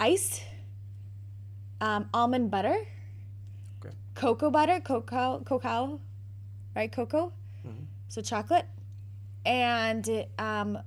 [0.00, 0.40] ice,
[1.80, 2.76] um, almond butter,
[3.84, 3.94] Okay.
[4.14, 6.00] cocoa butter, cocoa, cocoa,
[6.74, 6.90] right?
[6.90, 7.32] Cocoa,
[8.08, 8.66] so chocolate,
[9.44, 10.78] and um,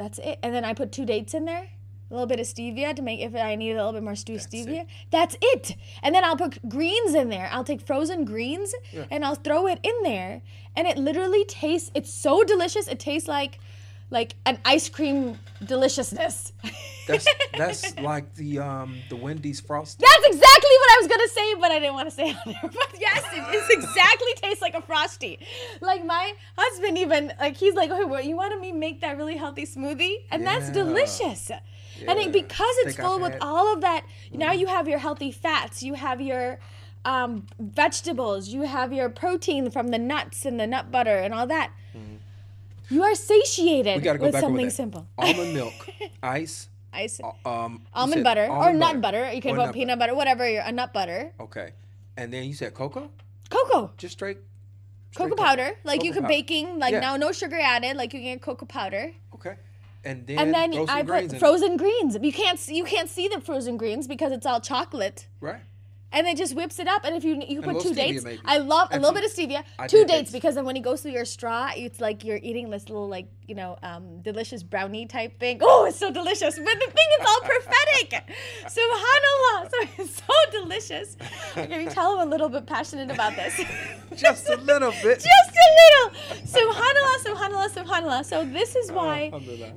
[0.00, 0.38] that's it.
[0.42, 1.68] And then I put two dates in there,
[2.10, 4.34] a little bit of stevia to make if I need a little bit more stew
[4.34, 4.86] stevia.
[5.10, 5.76] That's it.
[6.02, 7.48] And then I'll put greens in there.
[7.52, 8.74] I'll take frozen greens
[9.10, 10.42] and I'll throw it in there,
[10.74, 11.90] and it literally tastes.
[11.94, 12.88] It's so delicious.
[12.88, 13.58] It tastes like
[14.10, 16.52] like an ice cream deliciousness.
[17.06, 20.06] That's that's like the um the Wendy's frosting.
[20.06, 22.52] That's exactly what I was gonna say, but I didn't want to say it on
[22.52, 22.60] there.
[22.72, 25.38] But yes, it is exactly tastes like a frosty.
[25.80, 29.36] Like my husband even like he's like, "Oh, what, you want me make that really
[29.36, 30.72] healthy smoothie?" And that's Yeah.
[30.84, 31.50] delicious.
[32.08, 34.98] And it, because it's I've full with had- all of that, now you have your
[34.98, 36.58] healthy fats, you have your
[37.04, 41.46] um, vegetables, you have your protein from the nuts and the nut butter and all
[41.46, 41.70] that.
[42.90, 43.96] You are satiated.
[43.96, 45.06] We gotta go with back something simple.
[45.16, 45.88] Almond milk,
[46.22, 49.30] ice, Ice, uh, um, almond butter or almond nut butter.
[49.32, 50.48] You can Or put peanut butter, whatever.
[50.48, 51.70] Your a nut butter, Okay,
[52.16, 53.08] and then you said cocoa,
[53.48, 53.92] cocoa.
[53.96, 54.38] just straight.
[55.14, 56.34] cocoa powder like you Cocoa could powder.
[56.34, 57.00] baking like Yeah.
[57.00, 59.54] now no sugar added like you can get cocoa powder Okay,
[60.04, 63.40] and then and then i put frozen greens you can't see you can't see the
[63.40, 65.62] frozen greens because it's all chocolate Right.
[66.12, 68.40] And it just whips it up and if you you put two dates maybe.
[68.44, 70.32] i love a little bit of stevia I two dates dates.
[70.32, 73.26] because then when it goes through your straw it's like you're eating this little like
[73.46, 77.26] you know um, delicious brownie type thing oh it's so delicious but the thing is
[77.26, 78.10] all prophetic
[78.64, 81.16] subhanallah so it's so delicious
[81.54, 83.60] can you tell i'm a little bit passionate about this
[84.16, 85.18] Just a little bit.
[85.30, 86.36] just a little.
[86.44, 88.24] Subhanallah, subhanallah, subhanallah.
[88.24, 89.30] So this is why.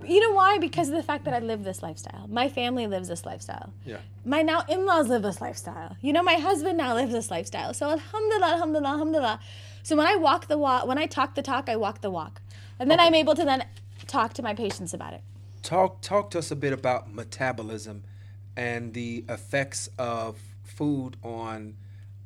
[0.06, 0.58] You know why?
[0.58, 2.28] Because of the fact that I live this lifestyle.
[2.28, 3.72] My family lives this lifestyle.
[3.86, 3.98] Yeah.
[4.26, 5.96] My now in-laws live this lifestyle.
[6.02, 7.74] You know, my husband now lives this lifestyle.
[7.74, 9.40] So alhamdulillah, alhamdulillah, alhamdulillah.
[9.84, 12.42] So when I walk the walk, when I talk the talk, I walk the walk,
[12.80, 13.08] and then Okay.
[13.08, 13.66] I'm able to then
[14.08, 15.22] talk to my patients about it.
[15.62, 18.04] Talk talk to us a bit about metabolism
[18.56, 21.76] and the effects of food on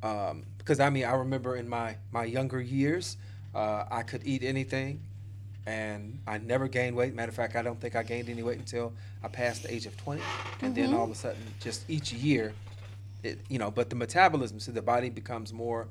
[0.04, 3.18] um, because I mean I remember in my my younger years
[3.56, 5.02] uh, I could eat anything
[5.66, 7.14] and I never gained weight.
[7.14, 8.94] Matter of fact, I don't think I gained any weight until
[9.24, 10.22] I passed the age of 20.
[10.62, 12.54] And then all of a sudden, just each year,
[13.28, 15.88] it, you know, but the metabolism, so the body becomes more,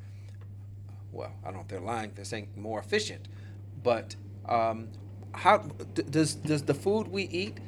[1.13, 3.29] well, I don't know if they're lying, they're saying more efficient.
[3.83, 4.17] But
[4.49, 4.89] um,
[5.33, 5.59] how
[5.95, 7.59] d- does does the food we eat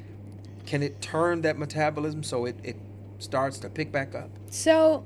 [0.67, 2.77] can it turn that metabolism so it, it
[3.19, 4.31] starts to pick back up?
[4.51, 5.05] So,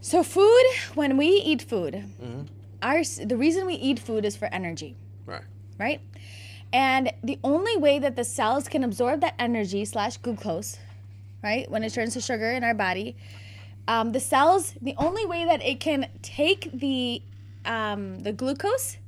[0.00, 0.64] so food.
[0.94, 2.04] When we eat food,
[2.82, 4.94] our the reason we eat food is for energy.
[5.24, 5.42] Right.
[5.78, 6.00] right?
[6.72, 10.78] And the only way that the cells can absorb that energy slash glucose,
[11.46, 13.16] right, when it turns to sugar in our body,
[13.88, 17.22] um, the cells, the only way that it can take the
[17.64, 18.98] um, the glucose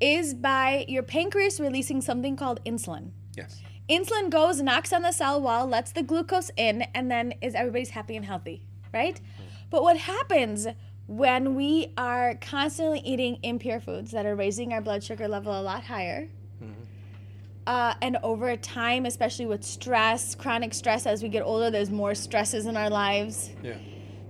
[0.00, 3.10] is by your pancreas releasing something called insulin.
[3.36, 3.60] Yes.
[3.88, 7.90] Insulin goes, knocks on the cell wall, lets the glucose in, and then is everybody's
[7.90, 8.62] happy and healthy,
[8.92, 9.20] right?
[9.70, 10.66] But what happens
[11.06, 15.62] when we are constantly eating impure foods that are raising our blood sugar level a
[15.62, 16.28] lot higher?
[17.66, 22.14] Uh, and over time, especially with stress, chronic stress, as we get older, there's more
[22.14, 23.50] stresses in our lives.
[23.62, 23.74] Yeah.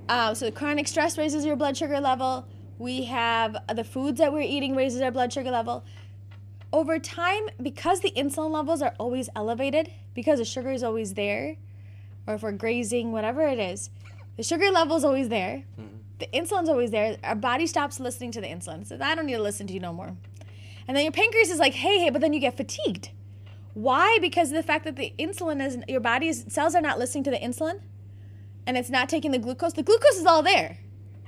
[0.09, 2.47] Uh, so chronic stress raises your blood sugar level.
[2.79, 5.85] We have the foods that we're eating raises our blood sugar level.
[6.73, 11.57] Over time, because the insulin levels are always elevated, because the sugar is always there,
[12.27, 13.91] or if we're grazing, whatever it is,
[14.37, 15.65] the sugar level is always there.
[16.19, 17.19] The insulin's always there.
[17.23, 18.87] Our body stops listening to the insulin.
[18.87, 20.17] Says, I don't need to listen to you no more.
[20.89, 23.11] And then your pancreas is like, hey, hey, but then you get fatigued.
[23.77, 24.17] Why?
[24.23, 27.31] Because of the fact that the insulin is, your body's cells are not listening to
[27.31, 27.83] the insulin
[28.67, 29.75] and it's not taking the glucose.
[29.75, 30.79] The glucose is all there,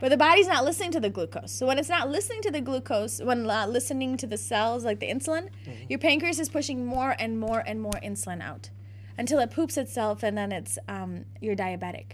[0.01, 1.53] but the body's not listening to the glucose.
[1.53, 4.99] So when it's not listening to the glucose, when not listening to the cells like
[4.99, 5.51] the insulin,
[5.91, 8.71] your pancreas is pushing more and more and more insulin out
[9.19, 12.13] until it poops itself, and then it's um, you're diabetic.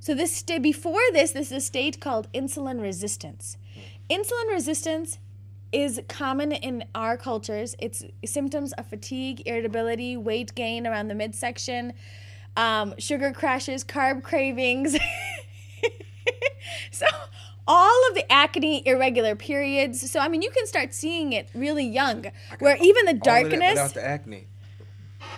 [0.00, 3.58] So this sta- before this, this is a state called insulin resistance.
[4.10, 5.18] Insulin resistance
[5.72, 7.74] is common in our cultures.
[7.78, 11.92] It's symptoms of fatigue, irritability, weight gain around the midsection,
[12.56, 14.96] um, sugar crashes, carb cravings.
[16.90, 17.06] so,
[17.66, 20.10] all of the acne, irregular periods.
[20.10, 22.24] So, I mean, you can start seeing it really young,
[22.58, 24.46] where even the All of that darkness, the acne.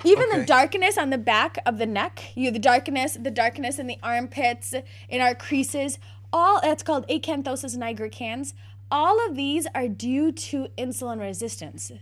[0.04, 0.40] even okay.
[0.40, 3.98] the darkness on the back of the neck, you the darkness, the darkness in the
[4.02, 4.74] armpits,
[5.08, 5.98] in our creases,
[6.32, 8.54] all that's called acanthosis nigricans.
[8.90, 11.92] All of these are due to insulin resistance.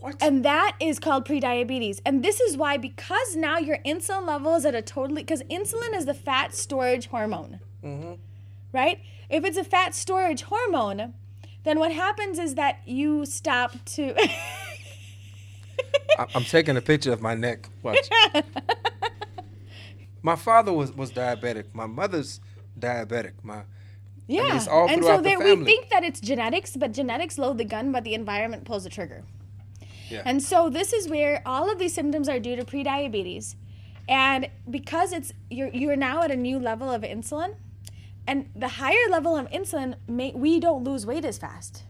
[0.00, 0.22] What?
[0.22, 2.00] And that is called prediabetes.
[2.04, 5.94] And this is why, because now your insulin level is at a totally, because insulin
[5.94, 8.14] is the fat storage hormone, mm-hmm.
[8.72, 9.00] right?
[9.30, 11.14] If it's a fat storage hormone,
[11.62, 14.14] then what happens is that you stop to.
[16.34, 17.70] I'm taking a picture of my neck.
[17.82, 18.08] Watch.
[20.22, 21.64] my father was, was diabetic.
[21.72, 22.40] My mother's
[22.78, 23.32] diabetic.
[23.42, 23.62] My
[24.26, 24.52] Yeah.
[24.52, 27.92] and so throughout the there, we think that it's genetics, but genetics load the gun,
[27.92, 29.24] but the environment pulls the trigger.
[30.08, 30.22] yeah.
[30.24, 33.54] And so this is where all of these symptoms are due to prediabetes.
[34.08, 37.56] And because it's you're you're now at a new level of insulin,
[38.26, 41.84] and the higher level of insulin, may, we don't lose weight as fast.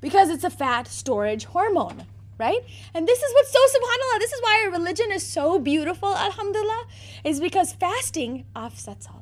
[0.00, 2.04] Because it's a fat storage hormone,
[2.38, 2.60] right?
[2.94, 4.18] And this is what's so subhanAllah.
[4.20, 6.86] This is why our religion is so beautiful, alhamdulillah,
[7.24, 9.17] is because fasting offsets all.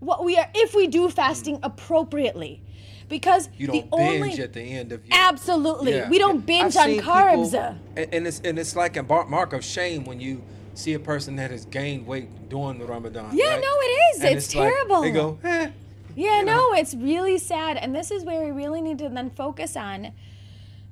[0.00, 2.62] What we are if we do fasting appropriately.
[3.08, 5.92] Because you the don't only binge at the end of your Absolutely.
[5.92, 6.08] Yeah.
[6.08, 7.50] We don't I've binge on seen carbs.
[7.52, 10.42] people- and, and it's and it's like a mark of shame when you
[10.72, 13.30] see a person that has gained weight during the Ramadan.
[13.36, 13.60] Yeah, right?
[13.60, 14.22] no, it is.
[14.24, 15.02] And It's like, terrible.
[15.02, 15.70] they go, eh.
[16.16, 16.70] Yeah, you know.
[16.70, 20.12] no, it's really sad, and this is where we really need to then focus on,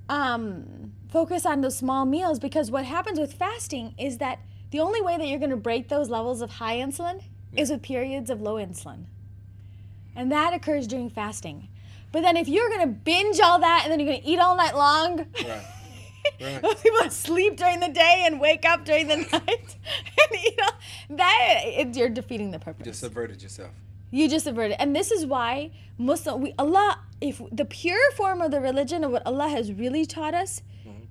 [0.09, 4.40] um, focus on those small meals because what happens with fasting is that
[4.70, 7.22] the only way that you're going to break those levels of high insulin
[7.57, 9.05] is with periods of low insulin,
[10.14, 11.68] and that occurs during fasting.
[12.12, 14.38] But then if you're going to binge all that and then you're going to eat
[14.38, 15.18] all night long.
[15.18, 15.62] Right.
[16.40, 16.62] Right.
[16.62, 19.76] Most people sleep during the day and wake up during the night,
[20.07, 20.68] and you know
[21.16, 22.86] that it, you're defeating the purpose.
[22.86, 23.70] You just subverted yourself.
[24.12, 27.00] You just subverted, and this is why Muslim we Allah.
[27.20, 30.62] If the pure form of the religion of what Allah has really taught us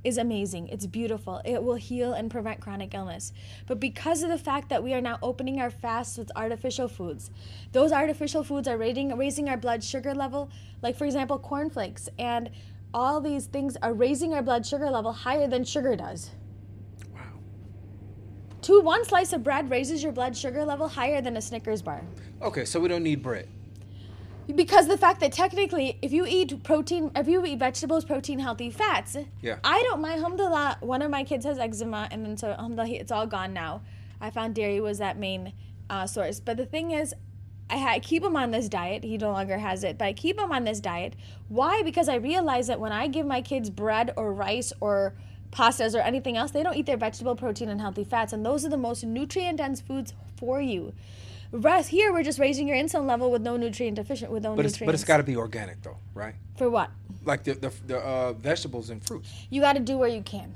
[0.03, 1.41] is amazing, it's beautiful.
[1.45, 3.33] It will heal and prevent chronic illness.
[3.67, 7.29] But because of the fact that we are now opening our fasts with artificial foods,
[7.71, 10.49] those artificial foods are raising raising our blood sugar level.
[10.81, 12.49] Like for example, cornflakes and
[12.93, 16.31] all these things are raising our blood sugar level higher than sugar does.
[17.13, 17.21] Wow.
[18.61, 22.03] Two one slice of bread raises your blood sugar level higher than a Snickers bar.
[22.41, 23.47] Okay, so we don't need bread.
[24.55, 28.69] Because the fact that technically, if you eat protein, if you eat vegetables, protein, healthy
[28.69, 29.57] fats, Yeah.
[29.63, 30.15] I don't mind.
[30.15, 33.81] Alhamdulillah, one of my kids has eczema, and then so alhamdulillah, it's all gone now.
[34.19, 35.53] I found dairy was that main
[35.89, 36.39] uh, source.
[36.39, 37.13] But the thing is,
[37.69, 39.03] I, ha- I keep him on this diet.
[39.03, 41.15] He no longer has it, but I keep him on this diet.
[41.47, 41.81] Why?
[41.83, 45.15] Because I realize that when I give my kids bread or rice or
[45.51, 48.65] pastas or anything else, they don't eat their vegetable protein and healthy fats, and those
[48.65, 50.93] are the most nutrient dense foods for you.
[51.51, 54.65] Rest here, we're just raising your insulin level with no nutrient deficient, with no But
[54.65, 56.35] it's but it's got to be organic though, right?
[56.57, 56.89] for what?
[57.25, 59.29] Like the the, the uh, vegetables and fruits.
[59.49, 60.53] You got to do where you can,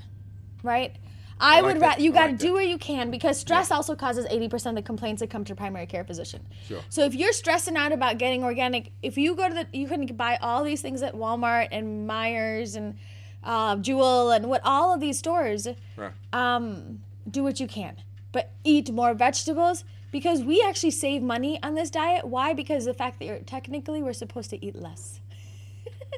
[0.62, 0.94] right?
[1.38, 1.98] I, like would that.
[1.98, 2.52] ra- you got to like do that.
[2.54, 5.84] where you can because stress also causes 80% of the complaints that come to primary
[5.84, 6.40] care physician.
[6.66, 6.80] Sure.
[6.88, 10.06] So if you're stressing out about getting organic, if you go to the you can
[10.16, 12.96] buy all these things at Walmart and Meijer and
[13.44, 15.68] uh, Jewel and what all of these stores,
[15.98, 16.12] Right.
[16.32, 17.96] um, do what you can,
[18.32, 22.26] but eat more vegetables because we actually save money on this diet.
[22.26, 22.52] Why?
[22.54, 25.20] Because the fact that you're technically we're supposed to eat less.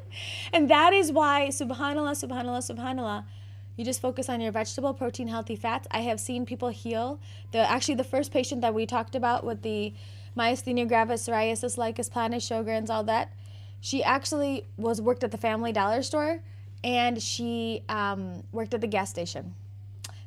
[0.53, 3.25] and that is why subhanallah subhanallah subhanallah
[3.77, 7.21] you just focus on your vegetable protein healthy fats i have seen people heal
[7.53, 9.93] the actually the first patient that we talked about with the
[10.37, 13.33] myasthenia gravis psoriasis lichen planus sjogren's all that
[13.81, 16.41] she actually was worked at the family dollar store
[16.85, 19.55] and she um, worked at the gas station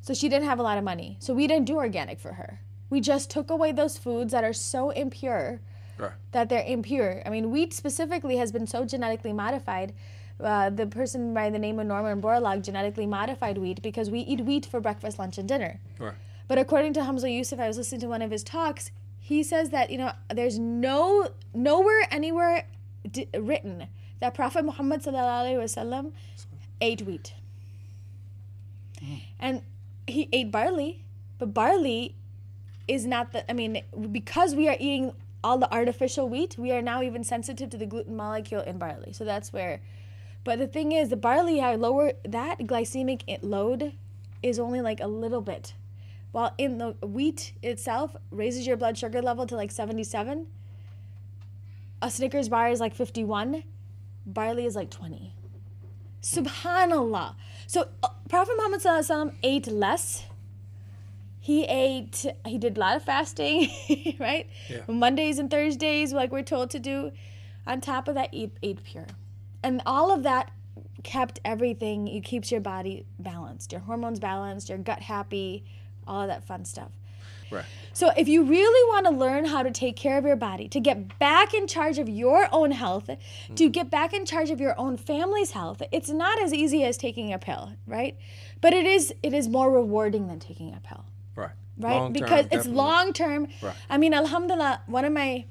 [0.01, 2.59] so she didn't have a lot of money so we didn't do organic for her
[2.91, 5.59] we just took away those foods that are so impure
[5.97, 6.11] Right.
[6.33, 7.21] that they're impure.
[7.25, 9.93] I mean, wheat specifically has been so genetically modified.
[10.39, 14.41] Uh, the person by the name of Norman Borlaug genetically modified wheat because we eat
[14.41, 15.79] wheat for breakfast, lunch, and dinner.
[15.99, 16.15] Right.
[16.47, 18.91] But according to Hamza Yusuf, I was listening to one of his talks.
[19.19, 22.65] He says that you know there's no nowhere anywhere
[23.09, 23.87] d- written
[24.19, 26.11] that Prophet Muhammad wasallam
[26.81, 27.33] ate wheat,
[29.39, 29.61] and
[30.07, 31.03] he ate barley,
[31.37, 32.15] but barley
[32.91, 33.49] is not the.
[33.49, 33.81] I mean,
[34.11, 35.13] because we are eating
[35.43, 39.13] all the artificial wheat, we are now even sensitive to the gluten molecule in barley.
[39.13, 39.81] So that's where.
[40.43, 43.93] But the thing is, the barley I lower that glycemic load
[44.43, 45.73] is only like a little bit,
[46.31, 50.47] while in the wheat itself raises your blood sugar level to like seventy seven.
[52.01, 53.63] A Snickers bar is like fifty one,
[54.25, 55.33] barley is like twenty.
[56.21, 57.35] Subhanallah.
[57.67, 60.25] So uh, Prophet Muhammad ate less
[61.43, 63.67] he ate he did a lot of fasting
[64.19, 64.83] right Yeah.
[64.87, 67.11] mondays and thursdays like we're told to do
[67.67, 69.07] on top of that eat ate pure
[69.63, 70.51] and all of that
[71.03, 75.65] kept everything it keeps your body balanced your hormones balanced your gut happy
[76.07, 76.91] all of that fun stuff
[77.49, 77.65] Right.
[77.91, 80.79] so if you really want to learn how to take care of your body, to
[80.79, 83.13] get back in charge of your own health, to
[83.53, 83.67] mm-hmm.
[83.71, 87.33] get back in charge of your own family's health, it's not as easy as taking
[87.33, 88.15] a pill, right?
[88.61, 91.03] But it is it is more rewarding than taking a pill,
[91.82, 91.93] Right.
[91.93, 92.73] Long-term, because it's definitely.
[92.73, 93.47] long term.
[93.61, 93.75] Right.
[93.89, 95.45] I mean, alhamdulillah, one of my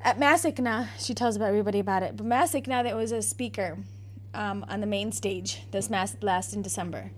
[0.00, 2.16] at Masikna, she tells about everybody about it.
[2.16, 3.78] But Masikna, that was a speaker
[4.34, 7.12] um, on the main stage this mas- last in December,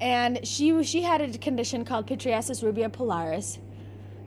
[0.00, 3.58] and she she had a condition called pityriasis rubra pilaris,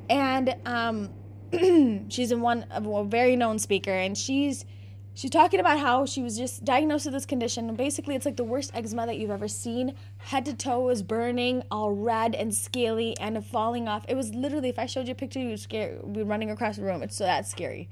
[0.10, 1.10] and um,
[2.10, 4.66] she's in one of a very known speaker, and she's
[5.16, 7.74] she's talking about how she was just diagnosed with this condition.
[7.76, 9.96] Basically, it's like the worst eczema that you've ever seen.
[10.18, 14.06] Head to toe was burning, all red and scaly, and falling off.
[14.08, 16.76] It was literally, if I showed you a picture, you would scare, be running across
[16.76, 17.02] the room.
[17.02, 17.90] It's so that scary,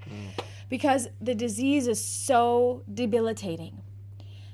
[0.70, 3.82] because the disease is so debilitating.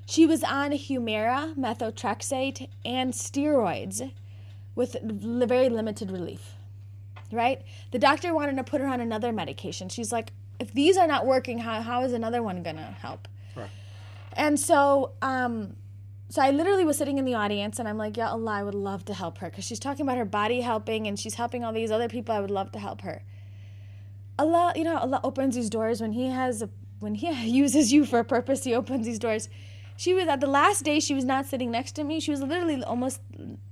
[0.06, 4.10] She was on Humira, methotrexate, and steroids
[4.74, 6.54] with very limited relief.
[7.32, 7.62] Right?
[7.92, 9.88] The doctor wanted to put her on another medication.
[9.88, 13.26] She's like, if these are not working, how, how is another one going to help?
[13.56, 13.70] Right.
[14.34, 15.74] And so, um,
[16.28, 18.74] so I literally was sitting in the audience and I'm like, yeah, Allah, I would
[18.74, 21.72] love to help her because she's talking about her body helping and she's helping all
[21.72, 22.34] these other people.
[22.34, 23.22] I would love to help her.
[24.38, 26.68] Allah, you know, Allah opens these doors when He has, a,
[27.00, 28.62] when He uses you for a purpose.
[28.62, 29.48] He opens these doors.
[29.96, 31.00] She was at the last day.
[31.00, 32.20] She was not sitting next to me.
[32.20, 33.20] She was literally almost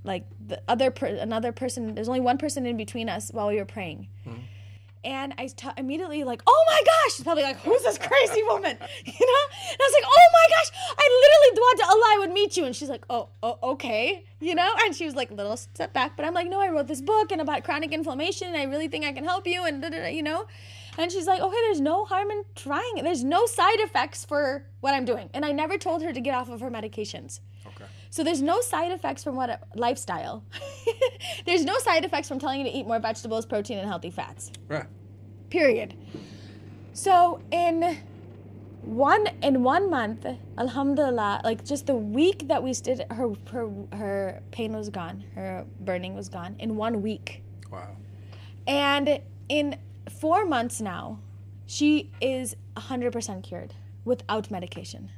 [0.04, 1.94] like the other per, another person.
[1.94, 4.08] There's only one person in between us while we were praying.
[5.04, 7.16] And I t- immediately like, oh my gosh!
[7.16, 8.76] She's probably like, who's this crazy woman?
[9.04, 9.44] You know?
[9.70, 10.94] And I was like, oh my gosh!
[10.98, 12.64] I literally thought to Allah I would meet you.
[12.64, 14.70] And she's like, oh, oh, okay, you know?
[14.84, 16.16] And she was like, little step back.
[16.16, 18.48] But I'm like, no, I wrote this book and about chronic inflammation.
[18.48, 19.64] And I really think I can help you.
[19.64, 19.84] And
[20.14, 20.46] you know?
[20.98, 22.96] And she's like, okay, there's no harm in trying.
[23.02, 25.30] There's no side effects for what I'm doing.
[25.32, 27.38] And I never told her to get off of her medications.
[28.10, 30.44] So there's no side effects from what a, lifestyle.
[31.46, 34.50] there's no side effects from telling you to eat more vegetables, protein, and healthy fats
[34.68, 34.86] Right.
[35.50, 35.94] period.
[36.92, 37.98] So in
[38.82, 44.42] one in one month, alhamdulillah, like just the week that we stood, her her her
[44.50, 47.42] pain was gone, her burning was gone in one week.
[47.70, 47.96] Wow.
[48.66, 49.76] And in
[50.10, 51.20] four months now,
[51.66, 55.10] she is 100% cured without medication.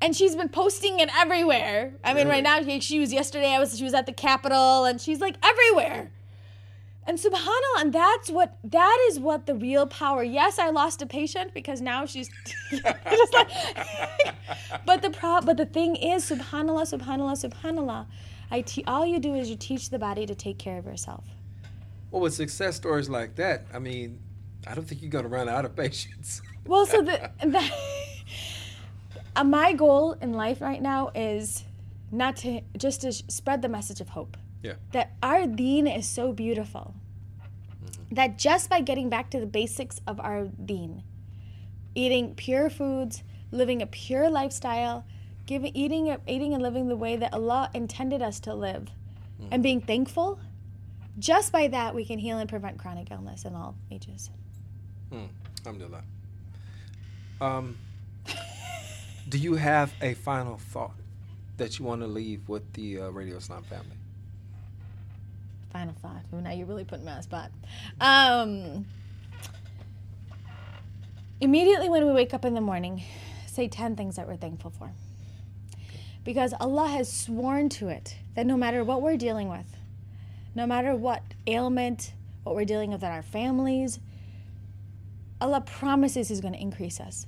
[0.00, 1.94] And she's been posting it everywhere.
[2.04, 3.48] I mean, right now she, was yesterday.
[3.48, 6.10] I was she was at the Capitol, and she's like everywhere.
[7.04, 10.22] And subhanallah, and that's what that is what the real power.
[10.22, 12.30] Yes, I lost a patient because now she's
[12.70, 13.48] just like.
[14.86, 18.06] but the pro, but the thing is, subhanallah, subhanallah, subhanallah.
[18.50, 21.24] I te- all you do is you teach the body to take care of yourself.
[22.10, 24.20] Well, with success stories like that, I mean,
[24.66, 26.42] I don't think you're going to run out of patients.
[26.66, 27.70] Well, so the, the
[29.38, 31.64] uh, my goal in life right now is
[32.10, 34.36] not to just to sh- spread the message of hope.
[34.62, 34.74] Yeah.
[34.92, 36.94] That our deen is so beautiful.
[38.10, 41.02] That just by getting back to the basics of our deen,
[41.94, 43.22] eating pure foods,
[43.52, 45.04] living a pure lifestyle,
[45.46, 48.90] giving eating eating and living the way that Allah intended us to live,
[49.52, 50.40] and being thankful,
[51.18, 54.30] just by that we can heal and prevent chronic illness in all ages.
[55.10, 55.26] Hmm.
[55.64, 56.02] Alhamdulillah.
[57.40, 57.76] Um,
[59.28, 60.94] do you have a final thought
[61.58, 63.96] that you want to leave with the uh, Radio Islam family?
[65.72, 66.22] Final thought.
[66.30, 67.50] Well, now you're really putting me on the spot.
[68.00, 68.86] Um,
[71.40, 73.02] immediately when we wake up in the morning,
[73.46, 74.90] say 10 things that we're thankful for.
[76.24, 79.76] Because Allah has sworn to it that no matter what we're dealing with,
[80.54, 82.12] no matter what ailment,
[82.44, 84.00] what we're dealing with in our families,
[85.40, 87.26] Allah promises He's going to increase us.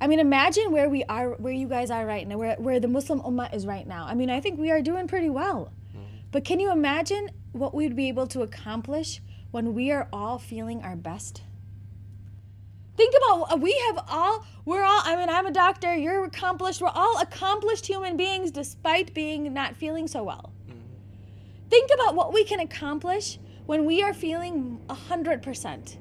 [0.00, 2.88] I mean, imagine where we are, where you guys are right now, where, where the
[2.88, 4.06] Muslim Ummah is right now.
[4.06, 5.72] I mean, I think we are doing pretty well.
[5.94, 6.04] Mm-hmm.
[6.32, 9.20] But can you imagine what we'd be able to accomplish
[9.50, 11.42] when we are all feeling our best?
[12.96, 16.82] Think about uh, we have all we're all I mean I'm a doctor, you're accomplished,
[16.82, 20.52] we're all accomplished human beings despite being not feeling so well.
[20.68, 20.78] Mm-hmm.
[21.70, 25.96] Think about what we can accomplish when we are feeling 100%.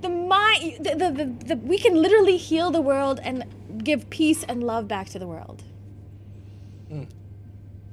[0.00, 3.44] The mind the, the, the, the we can literally heal the world and
[3.84, 5.62] give peace and love back to the world.
[6.88, 7.04] Hmm.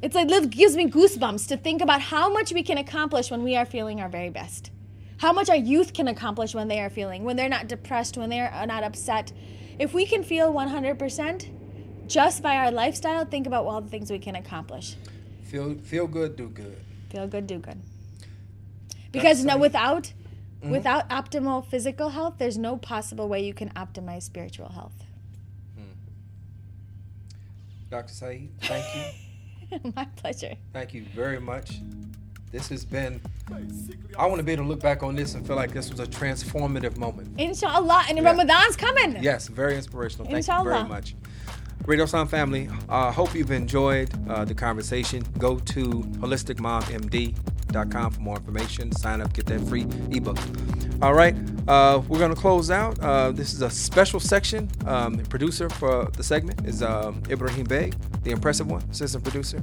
[0.01, 3.43] It's like it gives me goosebumps to think about how much we can accomplish when
[3.43, 4.72] we are feeling our very best.
[5.18, 8.30] How much our youth can accomplish when they are feeling, when they're not depressed, when
[8.30, 9.32] they're not upset.
[9.80, 11.49] If we can feel 100%
[12.08, 14.95] just by our lifestyle, think about all the things we can accomplish.
[15.43, 16.78] Feel feel good, do good.
[17.10, 17.82] Feel good, do good.
[19.12, 20.14] Because no, Sahih.
[20.62, 24.93] Without without optimal physical health, there's no possible way you can optimize spiritual health.
[27.89, 28.14] Dr.
[28.14, 29.91] Saeed, thank you.
[29.95, 30.55] My pleasure.
[30.74, 31.80] Thank you very much.
[32.51, 33.22] This has been,
[34.18, 35.99] I want to be able to look back on this and feel like this was
[35.99, 37.39] a transformative moment.
[37.39, 38.24] Inshallah, and Yeah.
[38.24, 39.22] Ramadan's coming.
[39.22, 40.30] Yes, very inspirational.
[40.30, 41.16] Thank you very much.
[41.86, 45.24] Radio Sound family, I uh, hope you've enjoyed uh, the conversation.
[45.38, 46.03] Go to
[47.68, 48.91] holisticmommd.com for more information.
[48.91, 50.38] Sign up, get that free ebook.
[51.01, 51.36] All right,
[51.68, 52.99] uh, we're going to close out.
[52.99, 54.70] Uh, this is a special section.
[54.86, 57.91] Um, producer for the segment is um, Ibrahim Bey,
[58.24, 59.61] the impressive one, assistant producer,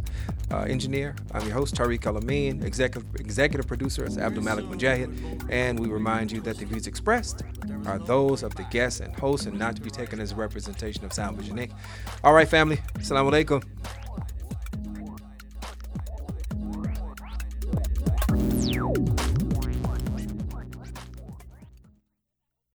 [0.52, 1.16] uh, engineer.
[1.32, 2.62] I'm your host, Tariq Alameen.
[2.62, 5.50] Executive, executive producer is Abdul Malik Mujahid.
[5.50, 7.42] And we remind you that the views expressed
[7.86, 11.04] are those of the guests and hosts and not to be taken as a representation
[11.04, 11.72] of Sound Vision Inc.
[12.22, 12.76] All right, family.
[12.94, 13.64] Assalamu alaikum.